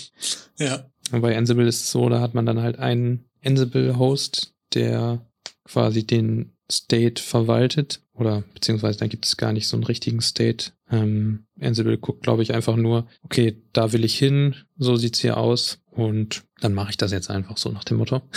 Ja. 0.58 0.86
Und 1.12 1.22
bei 1.22 1.38
Ansible 1.38 1.68
ist 1.68 1.82
es 1.82 1.92
so, 1.92 2.10
da 2.10 2.20
hat 2.20 2.34
man 2.34 2.46
dann 2.46 2.62
halt 2.62 2.80
einen 2.80 3.26
Ansible-Host, 3.44 4.54
der 4.74 5.22
quasi 5.66 6.06
den 6.06 6.54
State 6.72 7.22
verwaltet 7.22 8.02
oder 8.14 8.44
beziehungsweise 8.54 9.00
dann 9.00 9.10
gibt 9.10 9.26
es 9.26 9.38
gar 9.38 9.54
nicht 9.54 9.68
so 9.68 9.76
einen 9.78 9.84
richtigen 9.84 10.22
State. 10.22 10.72
Ähm, 10.94 11.46
Ansible 11.60 11.98
guckt, 11.98 12.22
glaube 12.22 12.44
ich, 12.44 12.54
einfach 12.54 12.76
nur, 12.76 13.08
okay, 13.24 13.58
da 13.74 13.94
will 13.94 14.06
ich 14.06 14.18
hin, 14.18 14.56
so 14.78 14.96
sieht's 14.96 15.20
hier 15.20 15.38
aus 15.38 15.80
und 15.90 16.44
dann 16.62 16.74
mache 16.74 16.92
ich 16.92 16.98
das 16.98 17.12
jetzt 17.12 17.32
einfach 17.32 17.58
so 17.58 17.70
nach 17.70 17.84
dem 17.84 17.98
Motto. 17.98 18.22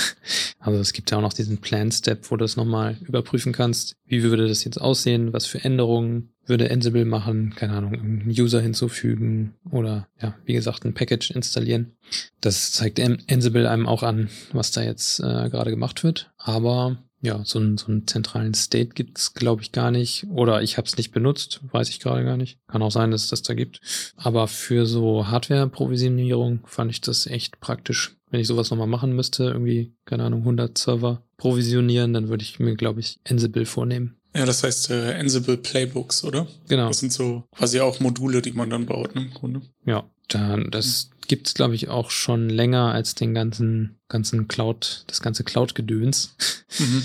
Also 0.59 0.81
es 0.81 0.93
gibt 0.93 1.13
ja 1.13 1.19
auch 1.19 1.23
noch 1.23 1.33
diesen 1.33 1.59
Plan-Step, 1.59 2.29
wo 2.29 2.37
du 2.37 2.45
es 2.45 2.57
nochmal 2.57 2.97
überprüfen 3.03 3.53
kannst, 3.53 3.95
wie 4.05 4.25
würde 4.25 4.49
das 4.49 4.65
jetzt 4.65 4.81
aussehen, 4.81 5.33
was 5.33 5.47
für 5.47 5.63
Änderungen 5.63 6.35
würde 6.45 6.69
Ansible 6.73 7.05
machen, 7.05 7.55
keine 7.55 7.75
Ahnung, 7.75 7.95
einen 7.95 8.29
User 8.29 8.61
hinzufügen 8.61 9.55
oder 9.71 10.09
ja, 10.21 10.35
wie 10.45 10.55
gesagt, 10.55 10.85
ein 10.85 10.95
Package 10.95 11.31
installieren. 11.31 11.93
Das 12.41 12.73
zeigt 12.73 13.01
Ansible 13.01 13.71
einem 13.71 13.87
auch 13.87 14.03
an, 14.03 14.29
was 14.53 14.73
da 14.73 14.83
jetzt 14.83 15.21
äh, 15.21 15.51
gerade 15.51 15.71
gemacht 15.71 16.03
wird. 16.03 16.33
Aber 16.37 16.97
ja, 17.27 17.43
so 17.45 17.59
einen, 17.59 17.77
so 17.77 17.89
einen 17.89 18.07
zentralen 18.07 18.55
State 18.55 18.91
gibt's 18.95 19.35
glaube 19.35 19.63
ich, 19.63 19.73
gar 19.73 19.91
nicht. 19.91 20.27
Oder 20.31 20.63
ich 20.63 20.79
habe 20.79 20.87
es 20.87 20.97
nicht 20.97 21.11
benutzt, 21.11 21.61
weiß 21.73 21.89
ich 21.91 22.01
gerade 22.01 22.25
gar 22.25 22.37
nicht. 22.37 22.59
Kann 22.69 22.83
auch 22.83 22.91
sein, 22.91 23.11
dass 23.11 23.25
es 23.25 23.31
das 23.31 23.43
da 23.43 23.55
gibt. 23.55 23.81
Aber 24.17 24.49
für 24.49 24.87
so 24.87 25.27
Hardware-Provisionierung 25.27 26.61
fand 26.67 26.91
ich 26.91 27.01
das 27.01 27.27
echt 27.27 27.61
praktisch. 27.61 28.17
Wenn 28.31 28.41
ich 28.41 28.47
sowas 28.47 28.71
nochmal 28.71 28.87
machen 28.87 29.15
müsste, 29.15 29.45
irgendwie, 29.45 29.95
keine 30.05 30.25
Ahnung, 30.25 30.41
100 30.41 30.79
Server 30.79 31.23
provisionieren, 31.37 32.13
dann 32.13 32.29
würde 32.29 32.43
ich 32.43 32.59
mir, 32.59 32.75
glaube 32.75 33.01
ich, 33.01 33.19
Ansible 33.29 33.67
vornehmen. 33.67 34.17
Ja, 34.35 34.45
das 34.45 34.63
heißt 34.63 34.91
äh, 34.91 35.15
Ansible 35.15 35.57
Playbooks, 35.57 36.23
oder? 36.25 36.47
Genau. 36.69 36.89
Das 36.89 36.99
sind 36.99 37.13
so 37.13 37.45
quasi 37.57 37.81
auch 37.81 38.01
Module, 38.01 38.43
die 38.43 38.53
man 38.53 38.71
dann 38.71 38.87
baut, 38.87 39.15
ne, 39.15 39.23
im 39.23 39.31
Grunde. 39.33 39.63
Ja, 39.85 40.11
dann, 40.29 40.71
das 40.71 41.11
gibt's 41.27 41.55
glaube 41.55 41.75
ich, 41.75 41.89
auch 41.89 42.11
schon 42.11 42.49
länger 42.49 42.93
als 42.93 43.15
den 43.15 43.35
ganzen, 43.35 43.99
ganzen 44.09 44.49
Cloud, 44.49 45.05
das 45.07 45.21
ganze 45.21 45.45
Cloud-Gedöns. 45.45 46.37
Mhm. 46.79 47.03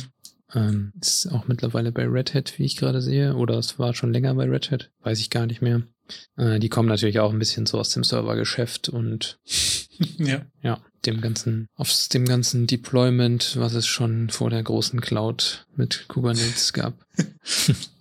Ähm, 0.54 0.94
ist 1.00 1.32
auch 1.32 1.48
mittlerweile 1.48 1.92
bei 1.92 2.06
Red 2.06 2.34
Hat, 2.34 2.58
wie 2.58 2.66
ich 2.66 2.78
gerade 2.78 3.02
sehe, 3.02 3.36
oder 3.36 3.58
es 3.58 3.80
war 3.80 3.94
schon 3.94 4.14
länger 4.14 4.34
bei 4.36 4.46
Red 4.46 4.72
Hat, 4.72 4.92
weiß 5.02 5.20
ich 5.20 5.30
gar 5.30 5.46
nicht 5.46 5.62
mehr. 5.62 5.84
Äh, 6.38 6.60
die 6.60 6.70
kommen 6.70 6.90
natürlich 6.90 7.20
auch 7.20 7.32
ein 7.32 7.40
bisschen 7.40 7.66
so 7.66 7.80
aus 7.80 7.90
dem 7.90 8.04
Servergeschäft 8.04 8.90
und 8.90 9.40
ja. 10.18 10.46
ja, 10.62 10.80
dem 11.06 11.22
ganzen, 11.22 11.68
aus 11.76 12.10
dem 12.10 12.26
ganzen 12.26 12.68
Deployment, 12.68 13.58
was 13.58 13.74
es 13.74 13.88
schon 13.88 14.30
vor 14.30 14.50
der 14.50 14.64
großen 14.64 15.02
Cloud 15.02 15.66
mit 15.76 16.08
Kubernetes 16.08 16.74
gab. 16.74 16.94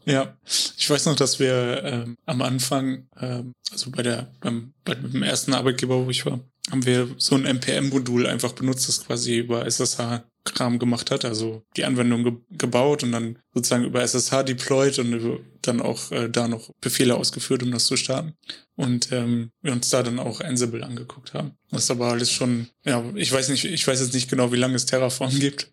ja, 0.05 0.37
ich 0.77 0.89
weiß 0.89 1.07
noch, 1.07 1.17
dass 1.17 1.39
wir 1.39 1.83
ähm, 1.85 2.17
am 2.27 2.43
Anfang, 2.43 3.07
ähm, 3.19 3.53
also 3.71 3.91
bei 3.91 4.03
der, 4.03 4.33
beim, 4.41 4.73
bei 4.85 4.95
dem 4.95 5.23
ersten 5.23 5.55
Arbeitgeber, 5.55 6.05
wo 6.05 6.11
ich 6.11 6.27
war, 6.27 6.41
haben 6.71 6.87
wir 6.87 7.09
so 7.17 7.35
ein 7.35 7.47
NPM-Modul 7.47 8.27
einfach 8.27 8.53
benutzt, 8.53 8.89
das 8.89 9.05
quasi 9.05 9.39
über 9.39 9.67
SSH 9.67 10.23
Kram 10.45 10.79
gemacht 10.79 11.11
hat, 11.11 11.25
also 11.25 11.63
die 11.77 11.85
Anwendung 11.85 12.25
ge 12.25 12.33
gebaut 12.51 13.03
und 13.03 13.13
dann 13.13 13.39
sozusagen 13.55 13.85
über 13.85 14.03
SSH 14.03 14.43
deployed 14.45 14.99
und 14.99 15.41
dann 15.63 15.81
auch 15.81 16.11
äh, 16.13 16.29
da 16.29 16.49
noch 16.49 16.71
Befehle 16.81 17.17
ausgeführt, 17.17 17.63
um 17.63 17.71
das 17.71 17.87
zu 17.87 17.97
starten. 17.97 18.35
Und 18.77 19.13
ähm, 19.13 19.51
wir 19.61 19.73
uns 19.73 19.91
da 19.91 20.03
dann 20.03 20.19
auch 20.19 20.41
Ansible 20.41 20.83
angeguckt 20.83 21.35
haben. 21.35 21.53
Das 21.71 21.85
ist 21.85 21.91
aber 21.91 22.09
alles 22.09 22.33
schon, 22.33 22.69
ja, 22.85 23.05
ich 23.15 23.31
weiß 23.31 23.51
nicht, 23.51 23.65
ich 23.67 23.87
weiß 23.87 24.01
jetzt 24.01 24.15
nicht 24.15 24.31
genau, 24.31 24.53
wie 24.53 24.57
lange 24.57 24.77
es 24.77 24.87
Terraform 24.87 25.39
gibt, 25.39 25.71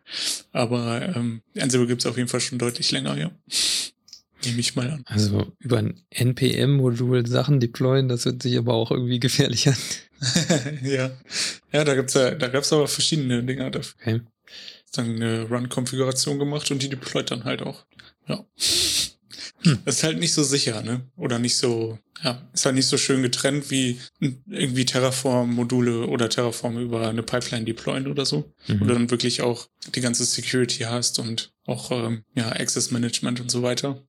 aber 0.52 1.16
ähm, 1.16 1.42
Ansible 1.58 1.88
gibt 1.88 2.02
es 2.02 2.06
auf 2.06 2.18
jeden 2.18 2.30
Fall 2.30 2.42
schon 2.42 2.60
deutlich 2.60 2.92
länger, 2.92 3.18
ja. 3.18 3.32
Nehme 4.46 4.60
ich 4.60 4.76
mal 4.76 4.92
an. 4.92 5.04
Also 5.08 5.48
über 5.60 5.80
ein 5.80 6.02
NPM-Modul 6.10 7.26
Sachen 7.26 7.60
deployen, 7.60 8.08
das 8.08 8.26
hört 8.26 8.44
sich 8.44 8.58
aber 8.58 8.74
auch 8.74 8.92
irgendwie 8.92 9.20
gefährlich 9.20 9.68
an. 9.68 9.78
ja. 10.84 11.12
Ja, 11.72 11.84
da 11.84 11.96
gibt's 11.96 12.14
ja, 12.14 12.32
da 12.32 12.48
gab's 12.48 12.72
aber 12.72 12.88
verschiedene 12.88 13.44
Dinger 13.44 13.72
dafür. 13.72 13.96
Okay. 14.00 14.22
Dann 14.94 15.16
eine 15.16 15.44
Run-Konfiguration 15.44 16.40
gemacht 16.40 16.72
und 16.72 16.82
die 16.82 16.90
deployt 16.90 17.32
dann 17.32 17.44
halt 17.44 17.62
auch. 17.62 17.86
Ja. 18.28 18.46
Hm. 19.64 19.80
Das 19.86 19.98
ist 19.98 20.04
halt 20.04 20.20
nicht 20.20 20.34
so 20.34 20.44
sicher, 20.44 20.82
ne? 20.82 21.02
Oder 21.16 21.40
nicht 21.40 21.58
so, 21.58 21.98
ja, 22.24 22.42
ist 22.54 22.66
halt 22.66 22.76
nicht 22.76 22.88
so 22.88 22.98
schön 22.98 23.22
getrennt 23.22 23.70
wie 23.72 24.00
irgendwie 24.20 24.86
Terraform-Module 24.86 26.08
oder 26.08 26.30
Terraform 26.30 26.78
über 26.78 27.10
eine 27.10 27.24
Pipeline 27.24 27.66
deployen 27.66 28.08
oder 28.08 28.26
so. 28.26 28.52
Mhm. 28.68 28.82
Oder 28.82 28.94
dann 28.94 29.12
wirklich 29.12 29.42
auch 29.42 29.68
die 29.96 30.02
ganze 30.02 30.26
Security 30.26 30.84
hast 30.84 31.20
und 31.20 31.52
auch 31.66 31.92
ähm, 31.92 32.24
ja, 32.36 32.50
Access 32.50 32.92
Management 32.92 33.40
und 33.40 33.52
so 33.52 33.64
weiter. 33.64 34.02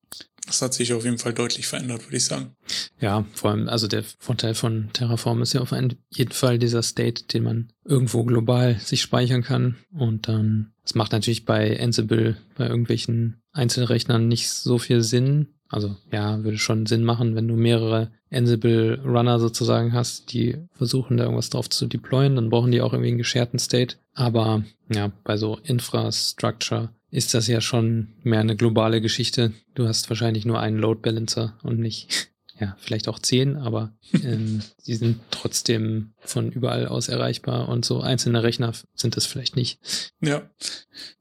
Das 0.48 0.62
hat 0.62 0.74
sich 0.74 0.92
auf 0.94 1.04
jeden 1.04 1.18
Fall 1.18 1.34
deutlich 1.34 1.66
verändert, 1.66 2.06
würde 2.06 2.16
ich 2.16 2.24
sagen. 2.24 2.56
Ja, 3.00 3.24
vor 3.34 3.50
allem, 3.50 3.68
also 3.68 3.86
der 3.86 4.02
Vorteil 4.18 4.54
von 4.54 4.88
Terraform 4.94 5.42
ist 5.42 5.52
ja 5.52 5.60
auf 5.60 5.72
jeden 5.72 6.32
Fall 6.32 6.58
dieser 6.58 6.82
State, 6.82 7.24
den 7.24 7.44
man 7.44 7.68
irgendwo 7.84 8.24
global 8.24 8.78
sich 8.80 9.02
speichern 9.02 9.42
kann. 9.42 9.76
Und 9.92 10.26
dann, 10.26 10.72
das 10.82 10.94
macht 10.94 11.12
natürlich 11.12 11.44
bei 11.44 11.78
Ansible, 11.78 12.38
bei 12.56 12.66
irgendwelchen 12.66 13.42
Einzelrechnern 13.52 14.26
nicht 14.26 14.48
so 14.48 14.78
viel 14.78 15.02
Sinn. 15.02 15.48
Also 15.68 15.96
ja, 16.10 16.42
würde 16.42 16.56
schon 16.56 16.86
Sinn 16.86 17.04
machen, 17.04 17.36
wenn 17.36 17.46
du 17.46 17.54
mehrere 17.54 18.10
Ansible 18.30 19.02
Runner 19.04 19.38
sozusagen 19.38 19.92
hast, 19.92 20.32
die 20.32 20.56
versuchen 20.72 21.18
da 21.18 21.24
irgendwas 21.24 21.50
drauf 21.50 21.68
zu 21.68 21.86
deployen, 21.86 22.36
dann 22.36 22.48
brauchen 22.48 22.72
die 22.72 22.80
auch 22.80 22.94
irgendwie 22.94 23.10
einen 23.10 23.18
gescherten 23.18 23.58
State. 23.58 23.96
Aber 24.14 24.64
ja, 24.90 25.12
bei 25.24 25.36
so 25.36 25.58
Infrastructure 25.62 26.88
ist 27.10 27.34
das 27.34 27.46
ja 27.46 27.60
schon 27.60 28.08
mehr 28.22 28.40
eine 28.40 28.56
globale 28.56 29.00
Geschichte. 29.00 29.52
Du 29.74 29.86
hast 29.86 30.08
wahrscheinlich 30.10 30.44
nur 30.44 30.60
einen 30.60 30.78
Load 30.78 31.00
Balancer 31.00 31.58
und 31.62 31.78
nicht, 31.78 32.30
ja, 32.60 32.76
vielleicht 32.80 33.08
auch 33.08 33.18
zehn, 33.18 33.56
aber 33.56 33.92
ähm, 34.12 34.62
die 34.86 34.94
sind 34.94 35.20
trotzdem 35.30 36.12
von 36.18 36.50
überall 36.50 36.86
aus 36.86 37.08
erreichbar 37.08 37.68
und 37.68 37.84
so 37.84 38.00
einzelne 38.00 38.42
Rechner 38.42 38.72
sind 38.94 39.16
das 39.16 39.26
vielleicht 39.26 39.56
nicht. 39.56 39.78
Ja. 40.20 40.50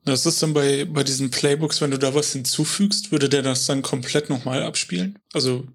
Das 0.03 0.25
ist 0.25 0.41
dann 0.41 0.53
bei, 0.53 0.85
bei 0.85 1.03
diesen 1.03 1.31
Playbooks, 1.31 1.81
wenn 1.81 1.91
du 1.91 1.99
da 1.99 2.15
was 2.15 2.33
hinzufügst, 2.33 3.11
würde 3.11 3.29
der 3.29 3.41
das 3.41 3.65
dann 3.65 3.81
komplett 3.81 4.29
nochmal 4.29 4.63
abspielen? 4.63 5.19
Also. 5.33 5.67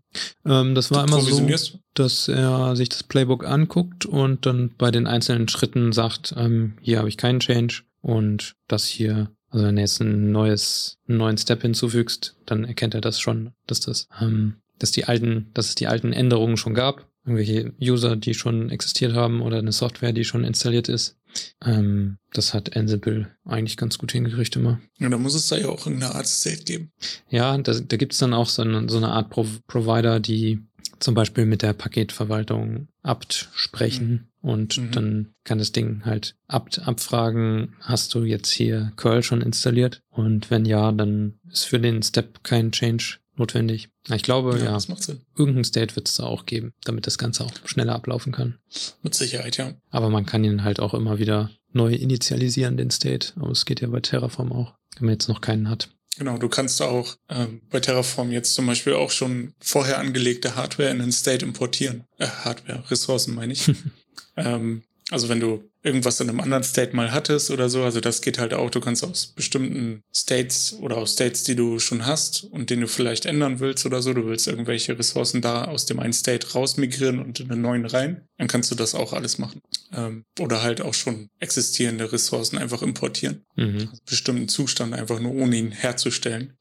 Ähm, 0.45 0.75
das 0.75 0.91
war 0.91 1.07
immer 1.07 1.21
so, 1.21 1.47
dass 1.95 2.29
er 2.29 2.75
sich 2.75 2.89
das 2.89 3.03
Playbook 3.03 3.47
anguckt 3.47 4.05
und 4.05 4.45
dann 4.47 4.75
bei 4.77 4.91
den 4.91 5.07
einzelnen 5.07 5.49
Schritten 5.49 5.93
sagt, 5.93 6.35
ähm, 6.37 6.77
hier 6.81 6.99
habe 6.99 7.09
ich 7.09 7.17
keinen 7.17 7.41
Change 7.41 7.83
und 8.01 8.57
das 8.69 8.87
hier 8.87 9.31
also 9.53 9.67
wenn 9.67 9.77
du 9.77 9.83
jetzt 9.83 10.01
ein 10.01 10.33
neues, 10.33 10.99
einen 11.07 11.19
neuen 11.19 11.39
Step 11.39 11.63
hinzufügst, 11.63 12.37
dann 12.47 12.65
erkennt 12.65 12.95
er 12.95 13.01
das 13.01 13.21
schon, 13.21 13.53
dass 13.67 13.81
das 13.81 14.09
ähm, 14.21 14.57
dass 14.83 14.91
die 14.91 15.05
alten, 15.05 15.51
dass 15.55 15.69
es 15.69 15.75
die 15.77 15.87
alten 15.87 16.13
Änderungen 16.13 16.57
schon 16.57 16.75
gab. 16.75 17.09
Irgendwelche 17.25 17.73
User, 17.81 18.17
die 18.17 18.35
schon 18.35 18.69
existiert 18.71 19.15
haben 19.15 19.43
oder 19.43 19.59
eine 19.59 19.71
Software, 19.71 20.13
die 20.13 20.25
schon 20.25 20.43
installiert 20.43 20.89
ist. 20.89 21.17
Ähm, 21.65 22.19
das 22.33 22.53
hat 22.53 22.77
Ansible 22.77 23.29
eigentlich 23.45 23.77
ganz 23.77 23.97
gut 23.97 24.11
hingekriegt 24.11 24.57
immer. 24.57 24.81
Ja, 24.99 25.09
da 25.09 25.19
muss 25.19 25.35
es 25.35 25.47
da 25.47 25.57
ja 25.57 25.69
auch 25.69 25.87
irgendeine 25.87 26.17
Art 26.17 26.27
State 26.27 26.65
geben. 26.65 26.91
Ja, 27.29 27.57
da, 27.59 27.75
da 27.75 27.97
gibt 27.97 28.13
es 28.13 28.19
dann 28.19 28.35
auch 28.35 28.49
so 28.49 28.63
eine, 28.63 28.89
so 28.89 28.97
eine 28.97 29.11
Art 29.11 29.31
Pro 29.31 29.47
Provider, 29.69 30.19
die 30.19 30.67
zum 31.03 31.15
Beispiel 31.15 31.47
mit 31.47 31.63
der 31.63 31.73
Paketverwaltung 31.73 32.89
apt 33.03 33.49
sprechen 33.55 34.31
mhm. 34.41 34.51
und 34.51 34.79
mhm. 34.79 34.91
dann 34.93 35.35
kann 35.45 35.59
das 35.59 35.73
Ding 35.73 36.05
halt 36.05 36.37
apt 36.47 36.87
abfragen, 36.87 37.75
hast 37.81 38.15
du 38.15 38.25
jetzt 38.25 38.51
hier 38.51 38.93
Curl 38.97 39.23
schon 39.23 39.43
installiert? 39.43 40.01
Und 40.11 40.51
wenn 40.51 40.65
ja, 40.65 40.93
dann 40.93 41.41
ist 41.51 41.65
für 41.65 41.81
den 41.81 42.03
Step 42.03 42.45
kein 42.45 42.71
Change 42.71 43.19
notwendig. 43.35 43.89
Ich 44.09 44.23
glaube, 44.23 44.59
ja, 44.59 44.79
ja 44.79 45.17
irgendein 45.37 45.65
State 45.65 45.97
wird 45.97 46.09
es 46.09 46.17
da 46.17 46.25
auch 46.25 46.47
geben, 46.47 46.73
damit 46.85 47.07
das 47.07 47.19
Ganze 47.19 47.45
auch 47.45 47.53
schneller 47.65 47.95
ablaufen 47.95 48.33
kann. 48.33 48.59
Mit 49.03 49.15
Sicherheit, 49.15 49.57
ja. 49.57 49.75
Aber 49.91 50.11
man 50.11 50.27
kann 50.27 50.45
ihn 50.45 50.63
halt 50.63 50.81
auch 50.81 50.95
immer 50.95 51.19
wieder 51.19 51.51
neu 51.73 51.95
initialisieren, 51.95 52.77
den 52.77 52.91
State. 52.91 53.33
Aber 53.37 53.51
es 53.51 53.65
geht 53.65 53.81
ja 53.81 53.89
bei 53.89 54.01
Terraform 54.01 54.53
auch, 54.53 54.75
wenn 54.97 55.07
man 55.07 55.15
jetzt 55.15 55.29
noch 55.29 55.41
keinen 55.41 55.69
hat. 55.69 55.89
Genau, 56.19 56.37
du 56.37 56.49
kannst 56.49 56.83
auch 56.83 57.17
ähm, 57.31 57.63
bei 57.71 57.81
Terraform 57.81 58.33
jetzt 58.33 58.55
zum 58.55 58.67
Beispiel 58.67 58.95
auch 58.95 59.11
schon 59.11 59.55
vorher 59.61 59.99
angelegte 59.99 60.57
Hardware 60.57 60.91
in 60.91 60.99
den 60.99 61.13
State 61.13 61.45
importieren. 61.45 62.05
Äh, 62.19 62.27
Hardware, 62.27 62.85
Ressourcen 62.91 63.35
meine 63.35 63.55
ich. 63.55 63.71
ähm, 64.37 64.83
also 65.11 65.29
wenn 65.29 65.41
du 65.41 65.72
irgendwas 65.83 66.21
in 66.21 66.29
einem 66.29 66.41
anderen 66.41 66.63
State 66.63 66.95
mal 66.95 67.13
hattest 67.13 67.51
oder 67.51 67.69
so, 67.69 67.83
also 67.83 68.01
das 68.01 68.23
geht 68.23 68.39
halt 68.39 68.55
auch. 68.55 68.71
Du 68.71 68.81
kannst 68.81 69.05
aus 69.05 69.27
bestimmten 69.27 70.03
States 70.15 70.77
oder 70.81 70.97
aus 70.97 71.15
States, 71.15 71.43
die 71.43 71.57
du 71.57 71.79
schon 71.79 72.07
hast 72.07 72.45
und 72.45 72.71
den 72.71 72.81
du 72.81 72.89
vielleicht 72.89 73.27
ändern 73.27 73.59
willst 73.61 73.85
oder 73.85 74.01
so, 74.01 74.13
du 74.13 74.27
willst 74.27 74.47
irgendwelche 74.47 74.99
Ressourcen 74.99 75.41
da 75.41 75.65
aus 75.65 75.87
dem 75.87 75.99
einen 75.99 76.13
State 76.13 76.53
rausmigrieren 76.53 77.19
und 77.19 77.41
in 77.41 77.49
den 77.49 77.63
neuen 77.63 77.85
rein, 77.87 78.23
dann 78.39 78.47
kannst 78.47 78.71
du 78.71 78.75
das 78.75 78.95
auch 78.95 79.13
alles 79.13 79.39
machen. 79.39 79.61
Ähm, 79.93 80.25
oder 80.39 80.63
halt 80.63 80.81
auch 80.81 80.95
schon 80.95 81.29
existierende 81.41 82.13
Ressourcen 82.13 82.59
einfach 82.59 82.83
importieren. 82.83 83.45
Mhm. 83.57 83.89
Also 83.91 84.03
bestimmten 84.07 84.49
Zustand 84.49 84.95
einfach 84.95 85.19
nur 85.19 85.33
ohne 85.33 85.57
ihn 85.57 85.73
herzustellen. 85.73 86.57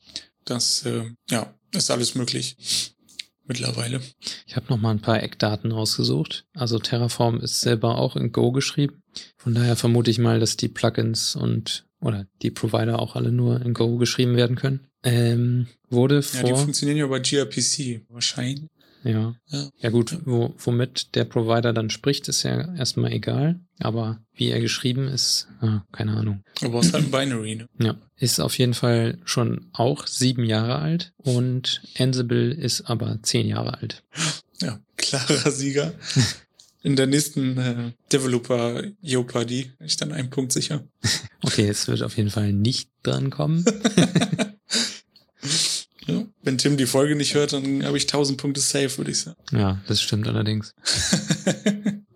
Das, 0.45 0.86
äh, 0.86 1.03
ja, 1.29 1.53
ist 1.73 1.91
alles 1.91 2.15
möglich 2.15 2.95
mittlerweile. 3.45 4.01
Ich 4.47 4.55
habe 4.55 4.67
noch 4.69 4.77
mal 4.77 4.91
ein 4.91 5.01
paar 5.01 5.21
Eckdaten 5.21 5.71
rausgesucht. 5.71 6.45
Also 6.53 6.79
Terraform 6.79 7.39
ist 7.39 7.62
selber 7.62 7.97
auch 7.97 8.15
in 8.15 8.31
Go 8.31 8.51
geschrieben. 8.51 9.01
Von 9.38 9.54
daher 9.54 9.76
vermute 9.76 10.12
ich 10.12 10.19
mal, 10.19 10.39
dass 10.39 10.58
die 10.58 10.69
Plugins 10.69 11.36
und 11.36 11.86
oder 12.00 12.26
die 12.41 12.52
Provider 12.52 13.00
auch 13.00 13.15
alle 13.15 13.32
nur 13.32 13.62
in 13.62 13.74
Go 13.74 13.97
geschrieben 13.97 14.36
werden 14.36 14.56
können. 14.56 14.88
Ähm, 15.04 15.67
wurde 15.89 16.21
vor. 16.21 16.50
Ja, 16.50 16.56
die 16.56 16.62
funktionieren 16.62 16.97
ja 16.97 17.08
bei 17.08 17.19
gRPC 17.19 18.02
wahrscheinlich. 18.10 18.69
Ja. 19.04 19.36
Ja, 19.47 19.69
ja 19.80 19.89
gut, 19.89 20.19
wo, 20.26 20.54
womit 20.58 21.15
der 21.15 21.26
Provider 21.26 21.74
dann 21.74 21.89
spricht, 21.89 22.28
ist 22.28 22.43
ja 22.43 22.74
erstmal 22.76 23.12
egal. 23.12 23.60
Aber 23.80 24.21
wie 24.36 24.50
er 24.50 24.60
geschrieben 24.60 25.08
ist, 25.08 25.47
ah, 25.60 25.84
keine 25.91 26.13
Ahnung. 26.13 26.43
Aber 26.62 26.80
es 26.80 26.88
ist 26.88 26.93
halt 26.93 27.06
ein 27.06 27.12
Binary, 27.12 27.56
ne? 27.56 27.67
Ja. 27.80 27.95
Ist 28.17 28.39
auf 28.39 28.58
jeden 28.60 28.76
Fall 28.76 29.17
schon 29.26 29.69
auch 29.74 30.06
sieben 30.06 30.45
Jahre 30.45 30.78
alt 30.78 31.13
und 31.17 31.82
Ansible 31.97 32.54
ist 32.54 32.82
aber 32.82 33.19
zehn 33.24 33.47
Jahre 33.47 33.80
alt. 33.80 34.04
Ja, 34.62 34.80
klarer 34.97 35.52
Sieger. 35.52 35.93
In 36.84 36.96
der 36.96 37.08
nächsten 37.08 37.58
äh, 37.58 37.91
Developer 38.12 38.84
Jeopardy 39.02 39.72
bin 39.78 39.88
ich 39.88 39.98
dann 39.98 40.12
einen 40.12 40.30
Punkt 40.30 40.52
sicher. 40.52 40.84
okay, 41.44 41.67
es 41.67 41.88
wird 41.88 42.02
auf 42.02 42.17
jeden 42.17 42.32
Fall 42.32 42.54
nicht 42.54 42.89
dran 43.04 43.30
kommen. 43.30 43.65
Ja, 46.08 46.26
wenn 46.41 46.58
Tim 46.58 46.78
die 46.78 46.88
Folge 46.88 47.15
nicht 47.15 47.36
hört, 47.36 47.54
dann 47.54 47.86
habe 47.86 47.96
ich 47.96 48.04
1000 48.04 48.39
Punkte 48.39 48.60
safe, 48.60 48.98
würde 48.98 49.12
ich 49.12 49.20
sagen. 49.20 49.38
Ja, 49.52 49.82
das 49.88 50.02
stimmt 50.02 50.28
allerdings. 50.28 50.74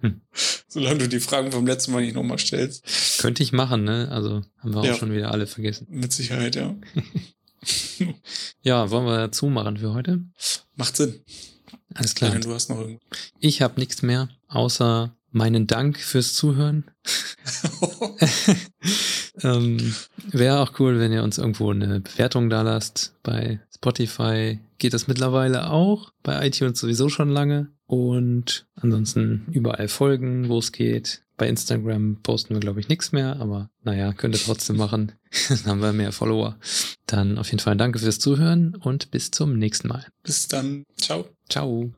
hm. 0.02 0.22
Solange 0.68 1.00
du 1.00 1.10
die 1.10 1.20
Fragen 1.20 1.52
vom 1.52 1.68
letzten 1.68 1.92
Mal 1.92 2.02
nicht 2.02 2.16
nochmal 2.16 2.40
stellst. 2.40 3.20
Könnte 3.20 3.44
ich 3.44 3.54
machen, 3.54 3.84
ne? 3.84 4.10
Also 4.12 4.42
haben 4.60 4.74
wir 4.74 4.80
auch 4.80 4.86
ja. 4.86 4.96
schon 4.96 5.14
wieder 5.14 5.32
alle 5.32 5.48
vergessen. 5.48 5.88
Mit 5.90 6.12
Sicherheit, 6.12 6.56
ja. 6.56 6.76
ja, 8.62 8.90
wollen 8.90 9.06
wir 9.06 9.32
zumachen 9.32 9.78
für 9.78 9.94
heute? 9.94 10.26
Macht 10.76 10.98
Sinn. 10.98 11.22
Alles 11.96 12.14
klar. 12.14 12.36
Du 12.36 12.54
hast 12.54 12.70
noch 12.70 12.80
irgendwas. 12.80 13.02
Ich 13.40 13.62
habe 13.62 13.80
nichts 13.80 14.02
mehr, 14.02 14.30
außer 14.48 15.16
meinen 15.32 15.68
Dank 15.68 16.00
fürs 16.00 16.34
Zuhören. 16.34 16.86
ähm, 19.42 19.96
Wäre 20.32 20.60
auch 20.60 20.80
cool, 20.80 21.00
wenn 21.00 21.12
ihr 21.12 21.24
uns 21.24 21.38
irgendwo 21.38 21.72
eine 21.72 22.02
Bewertung 22.02 22.50
da 22.50 22.62
lasst. 22.62 23.14
Bei 23.24 23.60
Spotify 23.74 24.60
geht 24.78 24.94
das 24.94 25.08
mittlerweile 25.08 25.70
auch, 25.70 26.12
bei 26.24 26.46
iTunes 26.46 26.80
sowieso 26.80 27.10
schon 27.10 27.30
lange. 27.30 27.70
Und 27.88 28.66
ansonsten 28.76 29.46
überall 29.52 29.88
folgen, 29.88 30.50
wo 30.50 30.58
es 30.58 30.72
geht. 30.72 31.22
Bei 31.38 31.48
Instagram 31.48 32.22
posten 32.24 32.54
wir, 32.54 32.62
glaube 32.62 32.80
ich, 32.80 32.88
nichts 32.88 33.12
mehr, 33.12 33.38
aber 33.40 33.70
naja, 33.84 34.14
könnt 34.14 34.36
ihr 34.36 34.42
trotzdem 34.42 34.78
machen. 34.78 35.12
dann 35.50 35.66
haben 35.66 35.82
wir 35.82 35.94
mehr 35.94 36.12
Follower. 36.12 36.58
Dann 37.08 37.38
auf 37.38 37.48
jeden 37.48 37.60
Fall 37.60 37.76
danke 37.76 38.00
fürs 38.00 38.20
Zuhören 38.20 38.76
und 38.76 39.12
bis 39.12 39.32
zum 39.32 39.58
nächsten 39.58 39.90
Mal. 39.90 40.06
Bis 40.24 40.48
dann. 40.48 40.84
Ciao. 40.98 41.28
Ciao. 41.50 41.92